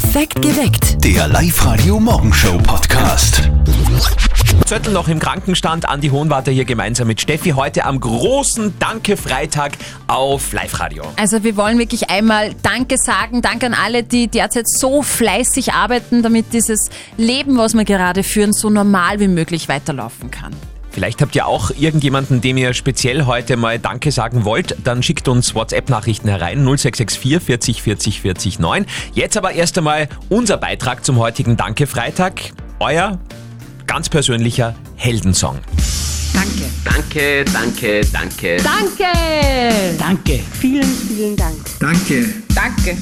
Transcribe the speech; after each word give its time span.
Perfekt 0.00 0.40
geweckt. 0.42 1.04
Der 1.04 1.26
Live-Radio-Morgenshow-Podcast. 1.26 3.50
Zettel 4.64 4.92
noch 4.92 5.08
im 5.08 5.18
Krankenstand. 5.18 5.88
Andi 5.88 6.10
Hohenwarter 6.10 6.52
hier 6.52 6.64
gemeinsam 6.64 7.08
mit 7.08 7.20
Steffi 7.20 7.50
heute 7.50 7.84
am 7.84 7.98
großen 7.98 8.78
Danke-Freitag 8.78 9.72
auf 10.06 10.52
Live-Radio. 10.52 11.02
Also 11.16 11.42
wir 11.42 11.56
wollen 11.56 11.80
wirklich 11.80 12.10
einmal 12.10 12.54
Danke 12.62 12.96
sagen. 12.96 13.42
Danke 13.42 13.66
an 13.66 13.74
alle, 13.74 14.04
die 14.04 14.28
derzeit 14.28 14.68
so 14.68 15.02
fleißig 15.02 15.72
arbeiten, 15.72 16.22
damit 16.22 16.52
dieses 16.52 16.90
Leben, 17.16 17.58
was 17.58 17.74
wir 17.74 17.84
gerade 17.84 18.22
führen, 18.22 18.52
so 18.52 18.70
normal 18.70 19.18
wie 19.18 19.26
möglich 19.26 19.68
weiterlaufen 19.68 20.30
kann. 20.30 20.54
Vielleicht 20.98 21.22
habt 21.22 21.36
ihr 21.36 21.46
auch 21.46 21.70
irgendjemanden, 21.70 22.40
dem 22.40 22.56
ihr 22.56 22.74
speziell 22.74 23.24
heute 23.24 23.56
mal 23.56 23.78
Danke 23.78 24.10
sagen 24.10 24.44
wollt, 24.44 24.74
dann 24.82 25.00
schickt 25.00 25.28
uns 25.28 25.54
WhatsApp-Nachrichten 25.54 26.26
herein 26.28 26.64
0664 26.64 27.40
40 27.40 27.82
40 27.82 28.20
40 28.20 28.58
9. 28.58 28.84
Jetzt 29.14 29.36
aber 29.36 29.52
erst 29.52 29.78
einmal 29.78 30.08
unser 30.28 30.56
Beitrag 30.56 31.04
zum 31.04 31.18
heutigen 31.18 31.56
Danke-Freitag. 31.56 32.50
Euer 32.80 33.20
ganz 33.86 34.08
persönlicher 34.08 34.74
Heldensong. 34.96 35.60
Danke. 36.34 36.64
Danke, 36.84 37.44
danke, 37.44 38.00
danke. 38.12 38.56
Danke! 38.56 39.96
Danke. 40.00 40.40
Vielen, 40.58 40.82
vielen 40.82 41.36
Dank. 41.36 41.58
Danke. 41.78 42.28
Danke. 42.56 42.96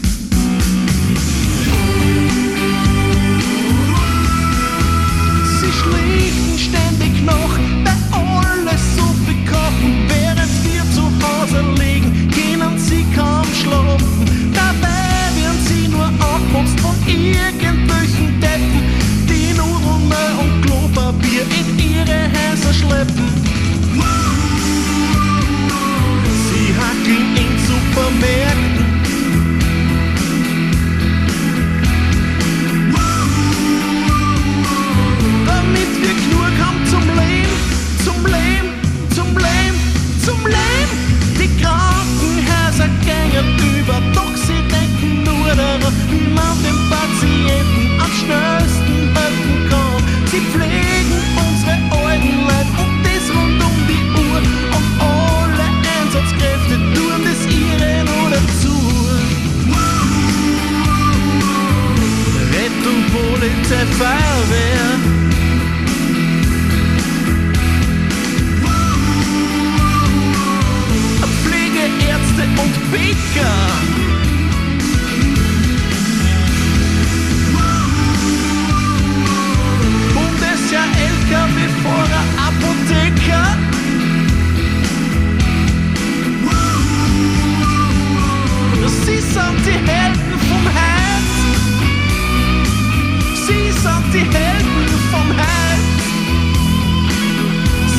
Sind 93.87 94.13
die 94.13 94.19
Helden 94.19 94.89
vom 95.13 95.31
Herz. 95.33 95.81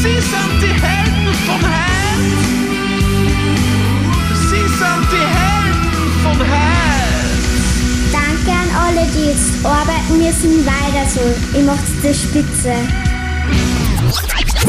Sie 0.02 0.20
sind 0.32 0.54
die 0.62 0.76
Helden 0.86 1.34
vom 1.48 1.62
Herz. 1.62 2.28
Sie 4.50 4.68
sind 4.80 5.04
die 5.14 5.28
Helden 5.38 6.12
vom 6.24 6.40
Herz. 6.42 7.42
Danke 8.12 8.52
an 8.52 8.70
alle, 8.86 9.08
die 9.16 9.26
jetzt 9.30 9.66
arbeiten 9.66 10.18
müssen. 10.18 10.66
Weiter 10.66 11.10
so. 11.10 11.58
Ihr 11.58 11.64
macht 11.64 11.88
das 12.04 12.22
spitze. 12.22 12.74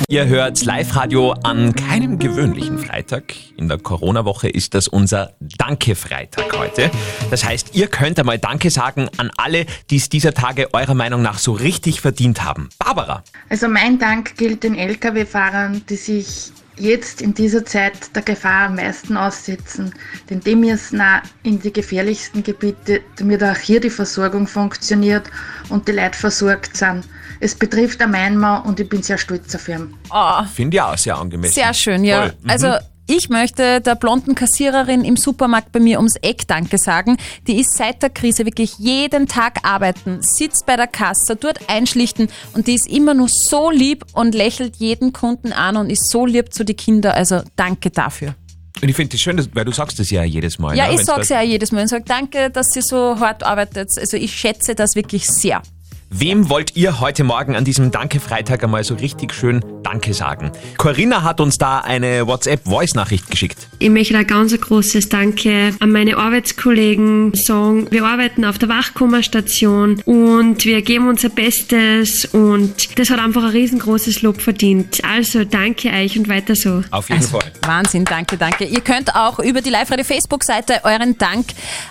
Ihr 0.08 0.26
hört 0.26 0.64
Live-Radio 0.64 1.32
an 1.42 1.74
keinem 1.74 2.18
gewöhnlichen 2.18 2.78
Freitag. 2.78 3.34
In 3.56 3.68
der 3.68 3.78
Corona-Woche 3.78 4.48
ist 4.48 4.74
das 4.74 4.88
unser 4.88 5.34
Danke-Freitag 5.40 6.56
heute. 6.56 6.90
Das 7.30 7.44
heißt, 7.44 7.74
ihr 7.74 7.88
könnt 7.88 8.18
einmal 8.18 8.38
Danke 8.38 8.70
sagen 8.70 9.08
an 9.18 9.30
alle, 9.36 9.66
die 9.90 9.96
es 9.96 10.08
dieser 10.08 10.32
Tage 10.32 10.72
eurer 10.72 10.94
Meinung 10.94 11.20
nach 11.20 11.38
so 11.38 11.52
richtig 11.52 12.00
verdient 12.00 12.42
haben. 12.42 12.70
Barbara. 12.78 13.22
Also 13.50 13.68
mein 13.68 13.98
Dank 13.98 14.36
gilt 14.36 14.62
den 14.62 14.74
Lkw-Fahrern, 14.74 15.82
die 15.88 15.96
sich 15.96 16.52
jetzt 16.78 17.20
in 17.20 17.34
dieser 17.34 17.64
Zeit 17.64 18.14
der 18.14 18.22
Gefahr 18.22 18.66
am 18.66 18.76
meisten 18.76 19.16
aussetzen, 19.16 19.92
denn 20.30 20.40
die 20.40 20.54
müssen 20.54 21.00
auch 21.00 21.20
in 21.42 21.60
die 21.60 21.72
gefährlichsten 21.72 22.42
Gebiete, 22.42 23.02
damit 23.16 23.42
auch 23.42 23.56
hier 23.56 23.80
die 23.80 23.90
Versorgung 23.90 24.46
funktioniert 24.46 25.28
und 25.68 25.88
die 25.88 25.92
Leute 25.92 26.18
versorgt 26.18 26.76
sind. 26.76 27.04
Es 27.40 27.54
betrifft 27.54 28.02
auch 28.02 28.08
Myanmar 28.08 28.66
und 28.66 28.80
ich 28.80 28.88
bin 28.88 29.02
sehr 29.02 29.18
stolz 29.18 29.54
auf 29.54 29.68
ihn. 29.68 29.94
Oh, 30.10 30.42
Finde 30.52 30.76
ich 30.76 30.80
auch 30.80 30.98
sehr 30.98 31.16
angemessen. 31.16 31.54
sehr 31.54 31.72
schön, 31.74 32.04
ja. 32.04 32.26
Mhm. 32.42 32.50
Also 32.50 32.74
ich 33.10 33.30
möchte 33.30 33.80
der 33.80 33.94
blonden 33.94 34.34
Kassiererin 34.34 35.02
im 35.04 35.16
Supermarkt 35.16 35.72
bei 35.72 35.80
mir 35.80 35.96
ums 35.98 36.16
Eck 36.16 36.46
Danke 36.46 36.76
sagen. 36.76 37.16
Die 37.46 37.58
ist 37.60 37.74
seit 37.76 38.02
der 38.02 38.10
Krise 38.10 38.44
wirklich 38.44 38.74
jeden 38.78 39.26
Tag 39.26 39.60
arbeiten, 39.62 40.18
sitzt 40.20 40.66
bei 40.66 40.76
der 40.76 40.88
Kasse, 40.88 41.36
dort 41.36 41.58
einschlichten 41.70 42.28
und 42.52 42.66
die 42.66 42.74
ist 42.74 42.86
immer 42.86 43.14
nur 43.14 43.28
so 43.30 43.70
lieb 43.70 44.04
und 44.12 44.34
lächelt 44.34 44.76
jeden 44.76 45.12
Kunden 45.14 45.52
an 45.54 45.76
und 45.78 45.88
ist 45.90 46.10
so 46.10 46.26
lieb 46.26 46.52
zu 46.52 46.64
den 46.64 46.76
Kindern. 46.76 47.12
Also 47.12 47.40
danke 47.56 47.90
dafür. 47.90 48.34
Und 48.82 48.88
ich 48.90 48.94
finde 48.94 49.16
es 49.16 49.22
schön, 49.22 49.36
dass- 49.38 49.48
weil 49.54 49.64
du 49.64 49.72
sagst 49.72 49.98
das 49.98 50.10
ja 50.10 50.22
jedes 50.22 50.58
Mal. 50.58 50.76
Ja, 50.76 50.86
ne? 50.88 50.94
ich 50.94 51.04
sag's 51.04 51.28
da- 51.28 51.36
ja 51.36 51.42
jedes 51.42 51.72
Mal 51.72 51.82
und 51.82 51.88
sag 51.88 52.04
danke, 52.06 52.50
dass 52.50 52.76
ihr 52.76 52.82
so 52.82 53.18
hart 53.18 53.42
arbeitet. 53.42 53.88
Also 53.98 54.16
ich 54.18 54.32
schätze 54.34 54.74
das 54.74 54.94
wirklich 54.94 55.26
sehr. 55.26 55.62
Wem 56.10 56.48
wollt 56.48 56.74
ihr 56.74 57.00
heute 57.00 57.22
Morgen 57.22 57.54
an 57.54 57.66
diesem 57.66 57.90
Danke-Freitag 57.90 58.64
einmal 58.64 58.82
so 58.82 58.94
richtig 58.94 59.34
schön 59.34 59.62
Danke 59.82 60.14
sagen? 60.14 60.52
Corinna 60.78 61.22
hat 61.22 61.38
uns 61.38 61.58
da 61.58 61.80
eine 61.80 62.26
WhatsApp-Voice-Nachricht 62.26 63.30
geschickt. 63.30 63.68
Ich 63.78 63.90
möchte 63.90 64.16
ein 64.16 64.26
ganz 64.26 64.58
großes 64.58 65.10
Danke 65.10 65.74
an 65.80 65.92
meine 65.92 66.16
Arbeitskollegen 66.16 67.34
sagen. 67.34 67.90
Wir 67.90 68.06
arbeiten 68.06 68.46
auf 68.46 68.56
der 68.56 68.70
Wachkummerstation 68.70 70.00
und 70.06 70.64
wir 70.64 70.80
geben 70.80 71.08
unser 71.08 71.28
Bestes 71.28 72.24
und 72.24 72.98
das 72.98 73.10
hat 73.10 73.20
einfach 73.20 73.44
ein 73.44 73.50
riesengroßes 73.50 74.22
Lob 74.22 74.40
verdient. 74.40 75.04
Also 75.04 75.44
danke 75.44 75.90
euch 75.90 76.18
und 76.18 76.30
weiter 76.30 76.56
so. 76.56 76.82
Auf 76.90 77.10
jeden 77.10 77.20
Fall. 77.20 77.52
Wahnsinn, 77.66 78.06
danke, 78.06 78.38
danke. 78.38 78.64
Ihr 78.64 78.80
könnt 78.80 79.14
auch 79.14 79.40
über 79.40 79.60
die 79.60 79.70
Live-Radio-Facebook-Seite 79.70 80.80
euren 80.84 81.18
Dank 81.18 81.48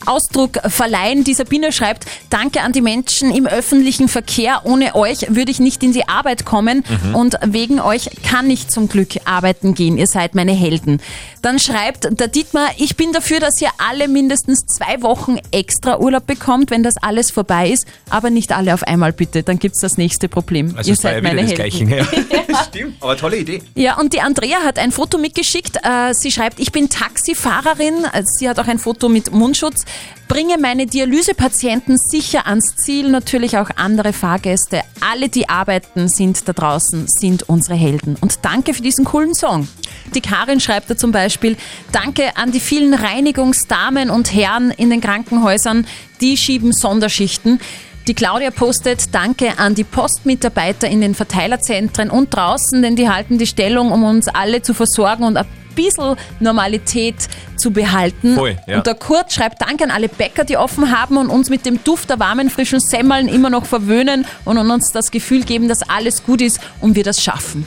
Ausdruck 0.08 0.58
verleihen. 0.66 1.24
Die 1.24 1.36
Sabine 1.36 1.72
schreibt, 1.72 2.08
danke 2.32 2.62
an 2.62 2.72
die 2.72 2.82
Menschen 2.82 3.32
im 3.32 3.46
öffentlichen 3.46 4.07
Verkehr. 4.08 4.62
Ohne 4.64 4.96
euch 4.96 5.28
würde 5.30 5.52
ich 5.52 5.60
nicht 5.60 5.84
in 5.84 5.94
die 5.94 6.08
Arbeit 6.08 6.46
kommen 6.46 6.84
und 7.14 7.36
wegen 7.46 7.80
euch 7.80 8.10
kann 8.24 8.50
ich 8.50 8.68
zum 8.68 8.90
Glück 8.90 9.10
arbeiten 9.26 9.74
gehen. 9.74 9.98
Ihr 9.98 10.08
seid 10.08 10.36
meine 10.36 10.54
Helden. 10.54 11.02
Dann 11.42 11.60
schreibt 11.60 12.20
der 12.20 12.28
Dietmar, 12.28 12.70
ich 12.78 12.98
bin 12.98 13.14
dafür, 13.14 13.40
dass 13.40 13.62
ihr 13.62 13.70
alle 13.78 14.08
mindestens 14.08 14.66
zwei 14.66 15.02
Wochen 15.02 15.38
extra 15.52 16.00
Urlaub 16.00 16.26
bekommt, 16.28 16.72
wenn 16.72 16.84
das 16.84 16.98
alles 16.98 17.32
vorbei 17.32 17.70
ist. 17.70 17.86
Aber 18.10 18.30
nicht 18.30 18.52
alle 18.52 18.74
auf 18.74 18.84
einmal 18.84 19.14
bitte, 19.14 19.44
dann 19.44 19.60
gibt's 19.60 19.80
das 19.80 19.98
nächste 19.98 20.28
Problem. 20.30 20.74
Also 20.78 20.90
ihr 20.90 20.94
es 20.94 21.02
seid 21.02 21.16
ja 21.16 21.22
meine 21.22 21.42
das 21.44 21.52
Helden. 21.58 21.88
Gleiche. 21.88 22.08
Ja. 22.56 22.64
Stimmt, 22.68 22.96
aber 23.02 23.18
tolle 23.18 23.38
Idee. 23.38 23.62
Ja, 23.76 23.98
und 24.00 24.14
die 24.14 24.22
Andrea 24.22 24.60
hat 24.66 24.80
ein 24.80 24.92
Foto 24.92 25.18
mitgeschickt. 25.18 25.78
Äh, 25.84 26.14
Sie 26.14 26.32
schreibt, 26.32 26.60
ich 26.60 26.72
bin 26.72 26.90
Taxifahrerin. 26.90 28.06
Also 28.12 28.28
Sie 28.38 28.50
hat 28.50 28.60
auch 28.60 28.68
ein 28.68 28.80
Foto 28.80 29.10
mit 29.10 29.32
Mundschutz. 29.32 29.86
Bringe 30.28 30.58
meine 30.58 30.86
Dialysepatienten 30.86 31.98
sicher 31.98 32.48
ans 32.48 32.76
Ziel. 32.76 33.10
Natürlich 33.10 33.58
auch 33.58 33.70
andere 33.78 34.12
Fahrgäste. 34.12 34.82
Alle, 35.00 35.30
die 35.30 35.48
arbeiten, 35.48 36.10
sind 36.10 36.46
da 36.48 36.54
draußen, 36.54 37.08
sind 37.08 37.48
unsere 37.48 37.76
Helden. 37.76 38.18
Und 38.20 38.40
danke 38.44 38.74
für 38.74 38.82
diesen 38.82 39.06
coolen 39.06 39.34
Song. 39.34 39.68
Die 40.16 40.22
Karin 40.22 40.60
schreibt 40.60 40.90
da 40.90 40.98
zum 40.98 41.12
Beispiel, 41.12 41.56
danke 41.94 42.36
an 42.36 42.52
die 42.52 42.60
vielen 42.60 42.94
Reinigungsdamen 42.94 44.10
und 44.10 44.34
Herren 44.34 44.72
in 44.72 44.90
den 44.90 45.00
Krankenhäusern, 45.00 45.88
die 46.20 46.36
schieben 46.36 46.74
Sonderschichten. 46.74 47.62
Die 48.08 48.14
Claudia 48.14 48.52
postet 48.52 49.14
Danke 49.14 49.58
an 49.58 49.76
die 49.76 49.84
Postmitarbeiter 49.84 50.88
in 50.90 51.02
den 51.02 51.16
Verteilerzentren 51.16 52.10
und 52.10 52.34
draußen, 52.34 52.82
denn 52.82 52.96
die 52.96 53.10
halten 53.10 53.38
die 53.38 53.48
Stellung, 53.48 53.92
um 53.92 54.04
uns 54.04 54.28
alle 54.28 54.62
zu 54.62 54.74
versorgen 54.74 55.24
und 55.24 55.38
bisschen 55.78 56.18
Normalität 56.42 57.16
zu 57.56 57.72
behalten. 57.72 58.36
Voll, 58.36 58.58
ja. 58.68 58.78
Und 58.78 58.88
der 58.88 58.96
Kurt 58.96 59.32
schreibt 59.32 59.62
Dank 59.62 59.82
an 59.82 59.92
alle 59.92 60.10
Bäcker, 60.10 60.44
die 60.44 60.58
offen 60.58 60.92
haben 60.92 61.16
und 61.16 61.30
uns 61.30 61.50
mit 61.50 61.66
dem 61.66 61.84
Duft 61.84 62.10
der 62.10 62.20
warmen, 62.20 62.50
frischen 62.50 62.82
Semmeln 62.82 63.30
immer 63.30 63.50
noch 63.50 63.66
verwöhnen 63.66 64.26
und 64.44 64.58
uns 64.58 64.92
das 64.92 65.12
Gefühl 65.12 65.44
geben, 65.44 65.70
dass 65.70 65.90
alles 65.90 66.26
gut 66.26 66.42
ist 66.42 66.60
und 66.82 66.96
wir 66.96 67.04
das 67.04 67.24
schaffen. 67.24 67.66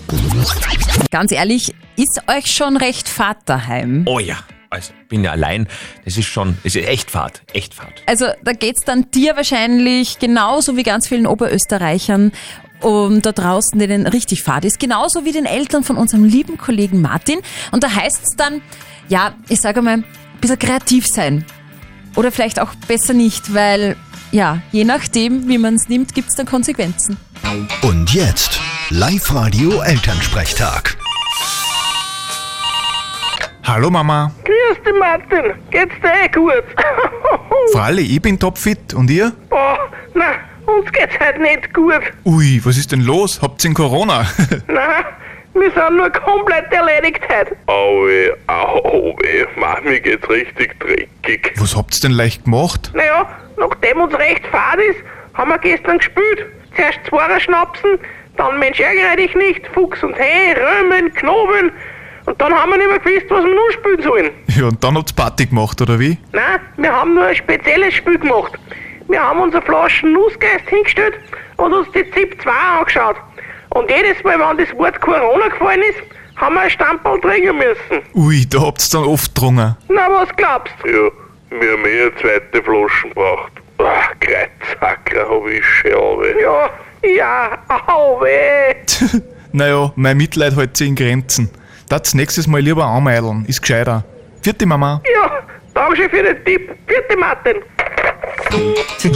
Ganz 1.11 1.33
ehrlich, 1.33 1.75
ist 1.97 2.21
euch 2.29 2.47
schon 2.47 2.77
recht 2.77 3.09
Fahrt 3.09 3.39
daheim? 3.47 4.05
Oh 4.07 4.19
ja, 4.19 4.37
also 4.71 4.93
bin 5.09 5.25
ja 5.25 5.33
allein. 5.33 5.67
Das 6.05 6.17
ist 6.17 6.27
schon, 6.27 6.57
es 6.65 6.77
ist 6.77 6.87
echt 6.87 7.11
Fahrt, 7.11 7.43
echt 7.53 7.75
Fahrt. 7.75 8.03
Also 8.07 8.27
da 8.45 8.53
geht's 8.53 8.85
dann 8.85 9.11
dir 9.11 9.37
wahrscheinlich 9.37 10.19
genauso 10.19 10.77
wie 10.77 10.83
ganz 10.83 11.09
vielen 11.09 11.27
Oberösterreichern 11.27 12.33
und 12.81 13.27
da 13.27 13.33
draußen, 13.33 13.79
denen 13.79 14.07
richtig 14.07 14.43
Fahrt 14.43 14.65
ist. 14.65 14.79
Genauso 14.79 15.25
wie 15.25 15.33
den 15.33 15.47
Eltern 15.47 15.85
von 15.85 15.97
unserem 15.97 16.25
lieben 16.25 16.59
Kollegen 16.59 17.01
Martin. 17.01 17.41
Und 17.73 17.83
da 17.85 17.95
heißt's 17.95 18.37
dann, 18.37 18.63
ja, 19.09 19.35
ich 19.49 19.61
sage 19.61 19.83
mal, 19.83 19.99
ein 19.99 20.05
bisschen 20.41 20.59
kreativ 20.59 21.07
sein. 21.07 21.45
Oder 22.17 22.33
vielleicht 22.33 22.61
auch 22.61 22.75
besser 22.89 23.13
nicht, 23.15 23.55
weil, 23.55 23.97
ja, 24.33 24.61
je 24.73 24.85
nachdem, 24.85 25.49
wie 25.49 25.59
man 25.59 25.75
es 25.75 25.89
nimmt, 25.89 26.15
gibt's 26.15 26.35
dann 26.35 26.47
Konsequenzen. 26.47 27.17
Und 27.83 28.13
jetzt 28.13 28.61
Live-Radio 28.91 29.81
Elternsprechtag. 29.83 30.97
Hallo 33.65 33.91
Mama. 33.91 34.33
Grüß 34.45 34.83
dich, 34.85 34.99
Martin. 34.99 35.55
Geht's 35.71 35.95
dir 36.03 36.25
eh 36.25 36.29
gut? 36.29 36.65
Fralli, 37.73 38.03
ich 38.03 38.21
bin 38.21 38.39
topfit. 38.39 38.95
Und 38.95 39.09
ihr? 39.11 39.33
Boah, 39.49 39.79
na, 40.15 40.33
uns 40.79 40.93
geht's 40.93 41.19
halt 41.19 41.41
nicht 41.41 41.73
gut. 41.75 42.01
Ui, 42.25 42.61
was 42.65 42.77
ist 42.77 42.93
denn 42.93 43.01
los? 43.03 43.41
Habt's 43.43 43.65
in 43.65 43.75
Corona? 43.75 44.27
Na, 44.69 45.05
wir 45.55 45.71
sind 45.71 45.97
nur 45.97 46.11
komplett 46.11 46.73
erledigt 46.73 47.21
heute. 47.29 47.57
Aue, 47.67 48.37
aue, 48.47 49.15
Mann, 49.57 49.85
mir 49.85 50.01
geht's 50.01 50.29
richtig 50.29 50.79
dreckig. 50.81 51.53
was 51.57 51.77
habt's 51.77 52.01
denn 52.01 52.13
leicht 52.13 52.45
gemacht? 52.45 52.91
Naja, 52.95 53.29
nachdem 53.57 54.01
uns 54.01 54.15
recht 54.15 54.47
fad 54.47 54.79
ist, 54.79 55.01
haben 55.35 55.51
wir 55.51 55.59
gestern 55.59 55.99
gespielt. 55.99 56.47
Zuerst 56.77 57.01
Zwarer 57.09 57.41
schnapsen, 57.41 57.99
dann 58.37 58.59
Mensch 58.59 58.79
ärgere 58.81 59.17
dich 59.17 59.35
nicht, 59.35 59.67
Fuchs 59.75 60.03
und 60.03 60.15
Hey, 60.15 60.55
Römen, 60.55 61.13
Knobeln. 61.15 61.73
Und 62.27 62.41
dann 62.41 62.53
haben 62.53 62.71
wir 62.71 62.79
nicht 62.79 62.89
mehr 62.91 62.99
gewusst, 63.01 63.27
was 63.31 63.45
wir 63.45 63.55
noch 63.55 63.71
spielen 63.73 64.03
sollen. 64.03 64.31
Ja, 64.57 64.67
und 64.67 64.85
dann 64.85 64.97
habt's 64.97 65.13
Party 65.13 65.47
gemacht, 65.47 65.81
oder 65.83 65.99
wie? 65.99 66.17
Nein, 66.33 66.61
wir 66.77 66.93
haben 66.93 67.15
nur 67.15 67.25
ein 67.25 67.35
spezielles 67.35 67.95
Spiel 67.95 68.19
gemacht. 68.19 68.53
Wir 69.11 69.21
haben 69.21 69.41
unsere 69.41 69.61
Flaschen 69.63 70.13
Nussgeist 70.13 70.69
hingestellt 70.69 71.15
und 71.57 71.73
uns 71.73 71.89
die 71.91 72.09
ZIP 72.13 72.41
2 72.43 72.51
angeschaut. 72.51 73.17
Und 73.71 73.91
jedes 73.91 74.23
Mal, 74.23 74.39
wenn 74.39 74.65
das 74.65 74.73
Wort 74.79 75.01
Corona 75.01 75.49
gefallen 75.49 75.83
ist, 75.83 75.99
haben 76.37 76.55
wir 76.55 76.61
ein 76.61 76.71
Stamperl 76.71 77.21
trinken 77.21 77.59
müssen. 77.59 78.05
Ui, 78.15 78.47
da 78.49 78.61
habt's 78.61 78.89
dann 78.91 79.03
oft 79.03 79.39
drungen. 79.39 79.77
Na, 79.89 80.09
was 80.13 80.29
glaubst 80.37 80.73
du? 80.85 80.89
Ja, 80.89 81.11
wir 81.61 81.73
haben 81.73 81.85
eh 81.87 82.03
eine 82.03 82.15
zweite 82.17 82.63
Flaschen 82.63 83.11
braucht. 83.13 83.53
Ah, 83.79 84.15
Kreuzhacker 84.21 85.29
hab 85.29 85.47
ich 85.49 85.65
schon 85.65 85.93
alle. 85.93 86.41
Ja, 86.41 86.71
ja, 87.03 87.59
au 87.89 88.21
weh. 88.21 88.75
Naja, 89.53 89.93
mein 89.97 90.17
Mitleid 90.17 90.55
hält 90.55 90.77
sich 90.77 90.87
in 90.87 90.95
Grenzen. 90.95 91.51
Das 91.89 92.15
nächstes 92.15 92.47
Mal 92.47 92.61
lieber 92.61 92.85
anmeideln, 92.85 93.45
ist 93.49 93.61
gescheiter. 93.61 94.05
Vierte 94.43 94.65
Mama. 94.65 95.03
Ja, 95.13 95.30
danke 95.75 95.97
schön 95.97 96.11
für 96.11 96.23
den 96.23 96.45
Tipp. 96.45 96.71
Vierte 96.87 97.17
Martin. 97.17 97.57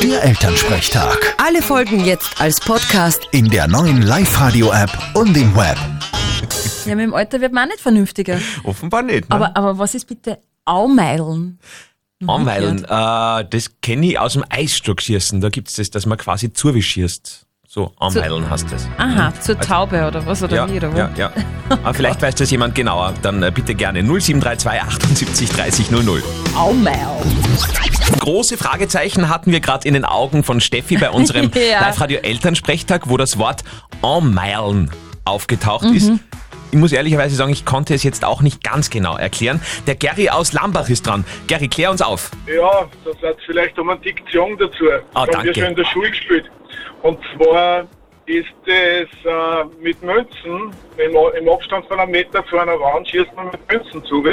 Der 0.02 0.22
Elternsprechtag. 0.24 1.34
Alle 1.38 1.62
Folgen 1.62 2.04
jetzt 2.04 2.40
als 2.40 2.60
Podcast. 2.60 3.28
In 3.32 3.48
der 3.48 3.66
neuen 3.68 4.02
Live-Radio-App 4.02 4.90
und 5.14 5.36
im 5.36 5.54
Web. 5.56 5.78
Ja, 6.86 6.94
mit 6.94 7.04
dem 7.04 7.14
Alter 7.14 7.40
wird 7.40 7.52
man 7.52 7.64
auch 7.64 7.72
nicht 7.72 7.80
vernünftiger. 7.80 8.38
Offenbar 8.64 9.02
nicht. 9.02 9.28
Ne? 9.28 9.34
Aber, 9.34 9.56
aber 9.56 9.78
was 9.78 9.94
ist 9.94 10.06
bitte 10.06 10.38
Aumeilen? 10.64 11.58
Anweilen, 12.26 12.84
äh, 12.84 13.48
das 13.50 13.80
kenne 13.82 14.06
ich 14.06 14.18
aus 14.18 14.34
dem 14.34 14.44
Eisstockschießen. 14.48 15.40
Da 15.40 15.48
gibt's 15.50 15.76
das, 15.76 15.90
dass 15.90 16.06
man 16.06 16.16
quasi 16.16 16.52
zuwischierst. 16.52 17.46
So, 17.74 17.90
anweilen 17.98 18.48
heißt 18.48 18.70
das. 18.70 18.86
Aha, 18.98 19.32
zur 19.40 19.58
Taube 19.58 20.06
oder 20.06 20.24
was 20.26 20.40
oder 20.44 20.54
Ja, 20.54 20.70
wie 20.70 20.76
oder 20.76 20.92
wo? 20.92 20.96
ja, 20.96 21.10
ja. 21.16 21.32
Aber 21.82 21.92
vielleicht 21.92 22.22
weiß 22.22 22.36
das 22.36 22.48
jemand 22.52 22.76
genauer. 22.76 23.14
Dann 23.22 23.42
äh, 23.42 23.50
bitte 23.52 23.74
gerne 23.74 24.00
0732 24.04 24.80
78 24.80 25.48
30 25.50 25.90
00. 25.90 26.22
Aumeilen. 26.56 27.00
Große 28.20 28.56
Fragezeichen 28.56 29.28
hatten 29.28 29.50
wir 29.50 29.58
gerade 29.58 29.88
in 29.88 29.94
den 29.94 30.04
Augen 30.04 30.44
von 30.44 30.60
Steffi 30.60 30.98
bei 30.98 31.10
unserem 31.10 31.50
Ja. 31.72 31.80
Live-Radio 31.80 32.20
Elternsprechtag, 32.20 33.08
wo 33.08 33.16
das 33.16 33.38
Wort 33.38 33.64
Anmeilen 34.02 34.92
aufgetaucht 35.24 35.82
Mhm. 35.86 35.96
ist. 35.96 36.12
Ich 36.70 36.78
muss 36.78 36.92
ehrlicherweise 36.92 37.34
sagen, 37.34 37.50
ich 37.52 37.64
konnte 37.64 37.92
es 37.94 38.04
jetzt 38.04 38.24
auch 38.24 38.40
nicht 38.40 38.62
ganz 38.62 38.88
genau 38.90 39.16
erklären. 39.16 39.60
Der 39.88 39.96
Gary 39.96 40.28
aus 40.28 40.52
Lambach 40.52 40.88
ist 40.88 41.06
dran. 41.08 41.24
Gary, 41.48 41.66
klär 41.66 41.90
uns 41.90 42.02
auf. 42.02 42.30
Ja, 42.46 42.86
das 43.04 43.14
hat 43.28 43.36
vielleicht 43.46 43.76
um 43.80 43.90
eine 43.90 43.98
Diktion 44.00 44.56
dazu. 44.58 44.84
Ah, 45.14 45.26
das 45.26 45.36
haben 45.36 45.44
wir 45.44 45.52
danke. 45.52 45.54
schon 45.60 45.68
in 45.70 45.76
der 45.76 45.84
Schule 45.86 46.10
gespielt. 46.10 46.44
Und 47.04 47.18
zwar 47.36 47.86
ist 48.24 48.46
es 48.64 49.08
äh, 49.26 49.64
mit 49.78 50.02
Münzen, 50.02 50.72
im, 50.96 51.16
im 51.38 51.48
Abstand 51.50 51.86
von 51.86 52.00
einem 52.00 52.12
Meter 52.12 52.42
vor 52.44 52.62
einer 52.62 52.80
Wand 52.80 53.06
schießt 53.06 53.34
man 53.36 53.50
mit 53.50 53.70
Münzen 53.70 54.02
zu. 54.06 54.24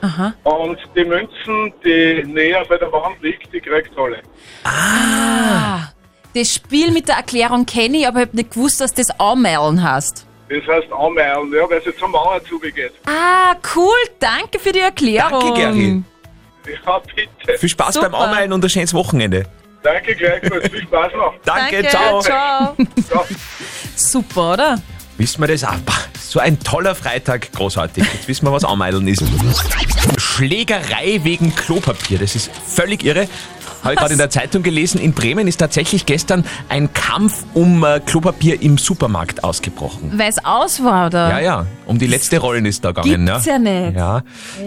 Aha. 0.00 0.32
Und 0.44 0.78
die 0.96 1.04
Münzen, 1.04 1.74
die 1.84 2.24
näher 2.26 2.64
bei 2.66 2.78
der 2.78 2.90
Wand 2.90 3.20
liegt, 3.20 3.52
die 3.52 3.60
kriegt 3.60 3.96
alle. 3.98 4.22
Ah, 4.64 5.92
das 6.34 6.54
Spiel 6.54 6.90
mit 6.90 7.08
der 7.08 7.16
Erklärung 7.16 7.66
kenne 7.66 7.98
ich, 7.98 8.08
aber 8.08 8.20
ich 8.20 8.26
habe 8.28 8.36
nicht 8.36 8.52
gewusst, 8.52 8.80
dass 8.80 8.94
das 8.94 9.20
Aumeilen 9.20 9.82
heißt. 9.82 10.26
Das 10.48 10.66
heißt 10.66 10.90
anmeilen, 10.92 11.52
ja, 11.52 11.68
weil 11.68 11.82
es 11.84 11.96
zur 11.98 12.08
Mauer 12.08 12.42
zugeht. 12.46 12.92
Ah, 13.04 13.56
cool, 13.74 13.92
danke 14.18 14.58
für 14.58 14.72
die 14.72 14.78
Erklärung. 14.78 15.40
Danke, 15.40 15.60
Gary. 15.60 16.02
Ja, 16.86 16.98
bitte. 17.14 17.58
Viel 17.58 17.68
Spaß 17.68 17.94
Super. 17.94 18.08
beim 18.08 18.22
Anmeilen 18.22 18.54
und 18.54 18.64
ein 18.64 18.70
schönes 18.70 18.94
Wochenende. 18.94 19.44
Danke 19.82 20.14
gleichfalls. 20.14 20.68
Viel 20.68 20.82
Spaß 20.82 21.12
noch. 21.16 21.34
Danke, 21.44 21.82
Danke, 21.82 21.88
ciao. 21.88 22.20
ciao. 22.20 22.76
Ciao. 23.08 23.24
Super, 23.94 24.52
oder? 24.54 24.76
Wissen 25.18 25.40
wir 25.40 25.48
das 25.48 25.64
auch? 25.64 25.74
So 26.28 26.40
ein 26.40 26.58
toller 26.60 26.94
Freitag, 26.94 27.52
großartig. 27.52 28.04
Jetzt 28.12 28.28
wissen 28.28 28.46
wir, 28.46 28.52
was 28.52 28.64
Anmeilen 28.64 29.06
ist. 29.08 29.22
Schlägerei 30.18 31.20
wegen 31.22 31.54
Klopapier, 31.54 32.18
das 32.18 32.34
ist 32.34 32.50
völlig 32.66 33.04
irre. 33.04 33.28
Habe 33.82 33.94
ich 33.94 34.00
gerade 34.00 34.12
in 34.14 34.18
der 34.18 34.30
Zeitung 34.30 34.62
gelesen, 34.64 35.00
in 35.00 35.12
Bremen 35.12 35.46
ist 35.46 35.58
tatsächlich 35.58 36.06
gestern 36.06 36.44
ein 36.68 36.92
Kampf 36.92 37.44
um 37.54 37.84
äh, 37.84 38.00
Klopapier 38.00 38.60
im 38.60 38.78
Supermarkt 38.78 39.44
ausgebrochen. 39.44 40.12
Weil 40.16 40.28
es 40.28 40.44
aus 40.44 40.82
war, 40.82 41.06
oder? 41.06 41.30
Ja, 41.30 41.38
ja, 41.38 41.66
um 41.86 41.96
die 41.98 42.08
letzte 42.08 42.38
Rollen 42.38 42.66
ist 42.66 42.84
da 42.84 42.90
gegangen. 42.90 43.26
Gibt's 43.26 43.44
ja 43.46 43.58
nicht. 43.58 43.96
Ja, 43.96 44.22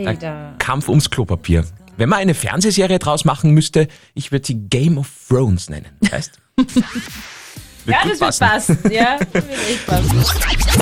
Alter. 0.05 0.13
der 0.13 0.53
Kampf 0.57 0.87
ums 0.87 1.09
Klopapier. 1.09 1.65
Wenn 1.99 2.07
man 2.07 2.19
eine 2.19 2.33
Fernsehserie 2.33 2.97
draus 2.97 3.25
machen 3.25 3.51
müsste, 3.51 3.89
ich 4.13 4.31
würde 4.31 4.47
sie 4.47 4.55
Game 4.55 4.97
of 4.97 5.07
Thrones 5.27 5.69
nennen, 5.69 5.87
weißt? 6.09 6.31
Wird 7.85 7.97
Ja, 7.97 8.09
das 8.09 8.19
wird 8.19 8.39
passen. 8.39 8.77
passen. 8.77 8.91
Ja, 8.91 9.17
das 9.17 9.47
wird 9.47 9.69
echt 9.69 9.85
passen. 9.87 10.23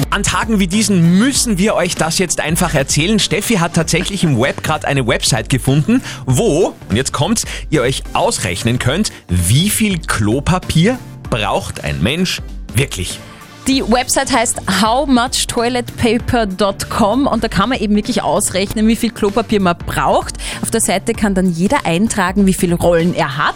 An 0.10 0.24
Tagen 0.24 0.60
wie 0.60 0.68
diesen 0.68 1.20
müssen 1.20 1.58
wir 1.58 1.76
euch 1.76 1.96
das 1.96 2.18
jetzt 2.18 2.40
einfach 2.42 2.74
erzählen. 2.74 3.20
Steffi 3.20 3.56
hat 3.56 3.76
tatsächlich 3.76 4.24
im 4.24 4.40
Web 4.40 4.64
gerade 4.64 4.88
eine 4.88 5.06
Website 5.08 5.48
gefunden, 5.50 6.02
wo, 6.26 6.74
und 6.90 6.96
jetzt 6.96 7.14
kommt's, 7.14 7.46
ihr 7.70 7.84
euch 7.84 8.04
ausrechnen 8.14 8.78
könnt, 8.78 9.12
wie 9.28 9.70
viel 9.70 10.00
Klopapier 10.00 10.98
braucht 11.30 11.84
ein 11.84 12.02
Mensch 12.02 12.42
wirklich. 12.74 13.20
Die 13.68 13.84
Website 13.84 14.32
heißt 14.32 14.62
howmuchtoiletpaper.com 14.82 17.28
und 17.28 17.44
da 17.44 17.50
kann 17.50 17.68
man 17.68 17.80
eben 17.80 17.98
wirklich 17.98 18.24
ausrechnen, 18.24 18.88
wie 18.88 18.96
viel 18.96 19.10
Klopapier 19.12 19.60
man 19.60 19.78
braucht. 19.78 20.36
Auf 20.62 20.72
der 20.72 20.80
Seite 20.80 21.14
kann 21.14 21.36
dann 21.36 21.52
jeder 21.52 21.86
eintragen, 21.86 22.46
wie 22.46 22.54
viele 22.54 22.76
Rollen 22.76 23.14
er 23.14 23.36
hat, 23.38 23.56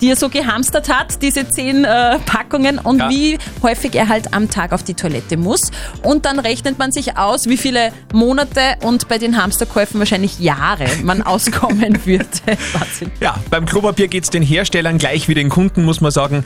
die 0.00 0.08
er 0.08 0.16
so 0.16 0.30
gehamstert 0.30 0.88
hat, 0.88 1.20
diese 1.20 1.46
zehn 1.46 1.84
äh, 1.84 2.18
Packungen 2.20 2.78
und 2.78 3.00
Ja. 3.00 3.10
wie 3.10 3.36
häufig 3.62 3.94
er 3.96 4.08
halt 4.08 4.32
am 4.32 4.48
Tag 4.48 4.72
auf 4.72 4.82
die 4.82 4.94
Toilette 4.94 5.36
muss. 5.36 5.70
Und 6.02 6.24
dann 6.24 6.38
rechnet 6.38 6.78
man 6.78 6.90
sich 6.90 7.18
aus, 7.18 7.46
wie 7.46 7.58
viele 7.58 7.92
Monate 8.14 8.76
und 8.82 9.08
bei 9.08 9.18
den 9.18 9.36
Hamsterkäufen 9.42 9.98
wahrscheinlich 10.00 10.38
Jahre 10.40 10.86
man 11.04 11.20
auskommen 11.26 12.06
würde. 12.06 12.24
Wahnsinn. 12.72 13.10
Ja, 13.20 13.34
beim 13.50 13.66
Klopapier 13.66 14.08
geht's 14.08 14.30
den 14.30 14.42
Herstellern 14.42 14.96
gleich 14.96 15.28
wie 15.28 15.34
den 15.34 15.50
Kunden, 15.50 15.84
muss 15.84 16.00
man 16.00 16.12
sagen. 16.12 16.44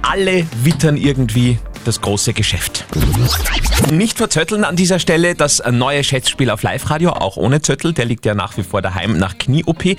Alle 0.00 0.46
wittern 0.62 0.96
irgendwie 0.96 1.58
das 1.84 2.00
große 2.00 2.32
Geschäft. 2.32 2.84
Nicht 3.90 4.18
verzötteln 4.18 4.64
an 4.64 4.76
dieser 4.76 4.98
Stelle 4.98 5.34
das 5.34 5.62
neue 5.70 6.02
Schätzspiel 6.02 6.50
auf 6.50 6.62
Live-Radio, 6.62 7.10
auch 7.10 7.36
ohne 7.36 7.62
Zettel, 7.62 7.92
der 7.92 8.04
liegt 8.04 8.26
ja 8.26 8.34
nach 8.34 8.56
wie 8.56 8.62
vor 8.62 8.82
daheim 8.82 9.18
nach 9.18 9.38
Knie-OP. 9.38 9.96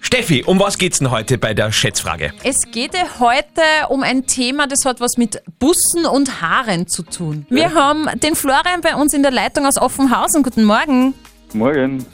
Steffi, 0.00 0.44
um 0.44 0.60
was 0.60 0.78
geht's 0.78 1.00
denn 1.00 1.10
heute 1.10 1.38
bei 1.38 1.54
der 1.54 1.72
Schätzfrage? 1.72 2.32
Es 2.44 2.70
geht 2.70 2.94
ja 2.94 3.04
heute 3.18 3.62
um 3.88 4.02
ein 4.02 4.26
Thema, 4.26 4.66
das 4.66 4.84
hat 4.84 5.00
was 5.00 5.16
mit 5.16 5.42
Bussen 5.58 6.06
und 6.06 6.40
Haaren 6.40 6.86
zu 6.86 7.02
tun. 7.02 7.46
Wir 7.50 7.74
haben 7.74 8.06
den 8.20 8.34
Florian 8.34 8.80
bei 8.80 8.94
uns 8.94 9.12
in 9.12 9.22
der 9.22 9.32
Leitung 9.32 9.66
aus 9.66 9.76
Offenhausen. 9.76 10.42
Guten 10.42 10.64
Morgen. 10.64 11.14
Morgen. 11.52 12.06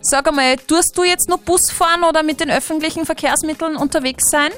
Sag 0.00 0.28
einmal, 0.28 0.56
tust 0.56 0.96
du 0.96 1.02
jetzt 1.02 1.28
noch 1.28 1.38
Bus 1.38 1.70
fahren 1.70 2.04
oder 2.08 2.22
mit 2.22 2.38
den 2.38 2.50
öffentlichen 2.50 3.04
Verkehrsmitteln 3.04 3.76
unterwegs 3.76 4.30
sein? 4.30 4.50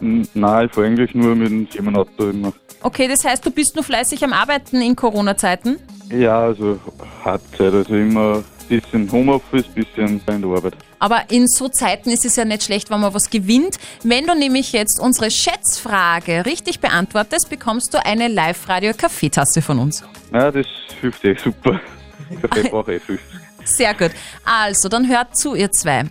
Nein, 0.00 0.66
ich 0.66 0.72
fahre 0.72 0.86
eigentlich 0.86 1.14
nur 1.14 1.34
mit 1.34 1.48
dem 1.48 1.66
Firmenauto 1.66 2.30
immer. 2.30 2.52
Okay, 2.82 3.08
das 3.08 3.24
heißt, 3.24 3.44
du 3.44 3.50
bist 3.50 3.74
nur 3.74 3.84
fleißig 3.84 4.24
am 4.24 4.32
Arbeiten 4.32 4.80
in 4.80 4.96
Corona-Zeiten? 4.96 5.78
Ja, 6.10 6.42
also 6.42 6.78
Hartzeit, 7.24 7.72
also 7.72 7.94
immer 7.94 8.42
Bisschen 8.68 9.10
Homeoffice, 9.12 9.66
bisschen 9.68 10.22
in 10.26 10.40
der 10.42 10.50
Arbeit. 10.50 10.74
Aber 10.98 11.24
in 11.28 11.46
so 11.46 11.68
Zeiten 11.68 12.10
ist 12.10 12.24
es 12.24 12.36
ja 12.36 12.44
nicht 12.44 12.62
schlecht, 12.62 12.90
wenn 12.90 13.00
man 13.00 13.12
was 13.12 13.28
gewinnt. 13.28 13.78
Wenn 14.02 14.26
du 14.26 14.34
nämlich 14.34 14.72
jetzt 14.72 14.98
unsere 14.98 15.30
Schätzfrage 15.30 16.46
richtig 16.46 16.80
beantwortest, 16.80 17.50
bekommst 17.50 17.92
du 17.92 18.04
eine 18.04 18.28
Live-Radio-Kaffeetasse 18.28 19.60
von 19.62 19.78
uns. 19.78 20.04
Ja, 20.32 20.50
das 20.50 20.66
hilft 21.00 21.24
eh 21.24 21.36
super. 21.36 21.80
Kaffee 22.40 22.68
brauche 22.68 22.94
ich 22.94 23.02
eh 23.02 23.06
viel. 23.06 23.18
Sehr 23.64 23.94
gut. 23.94 24.12
Also, 24.44 24.88
dann 24.88 25.08
hört 25.08 25.36
zu, 25.36 25.54
ihr 25.54 25.70
zwei. 25.70 26.04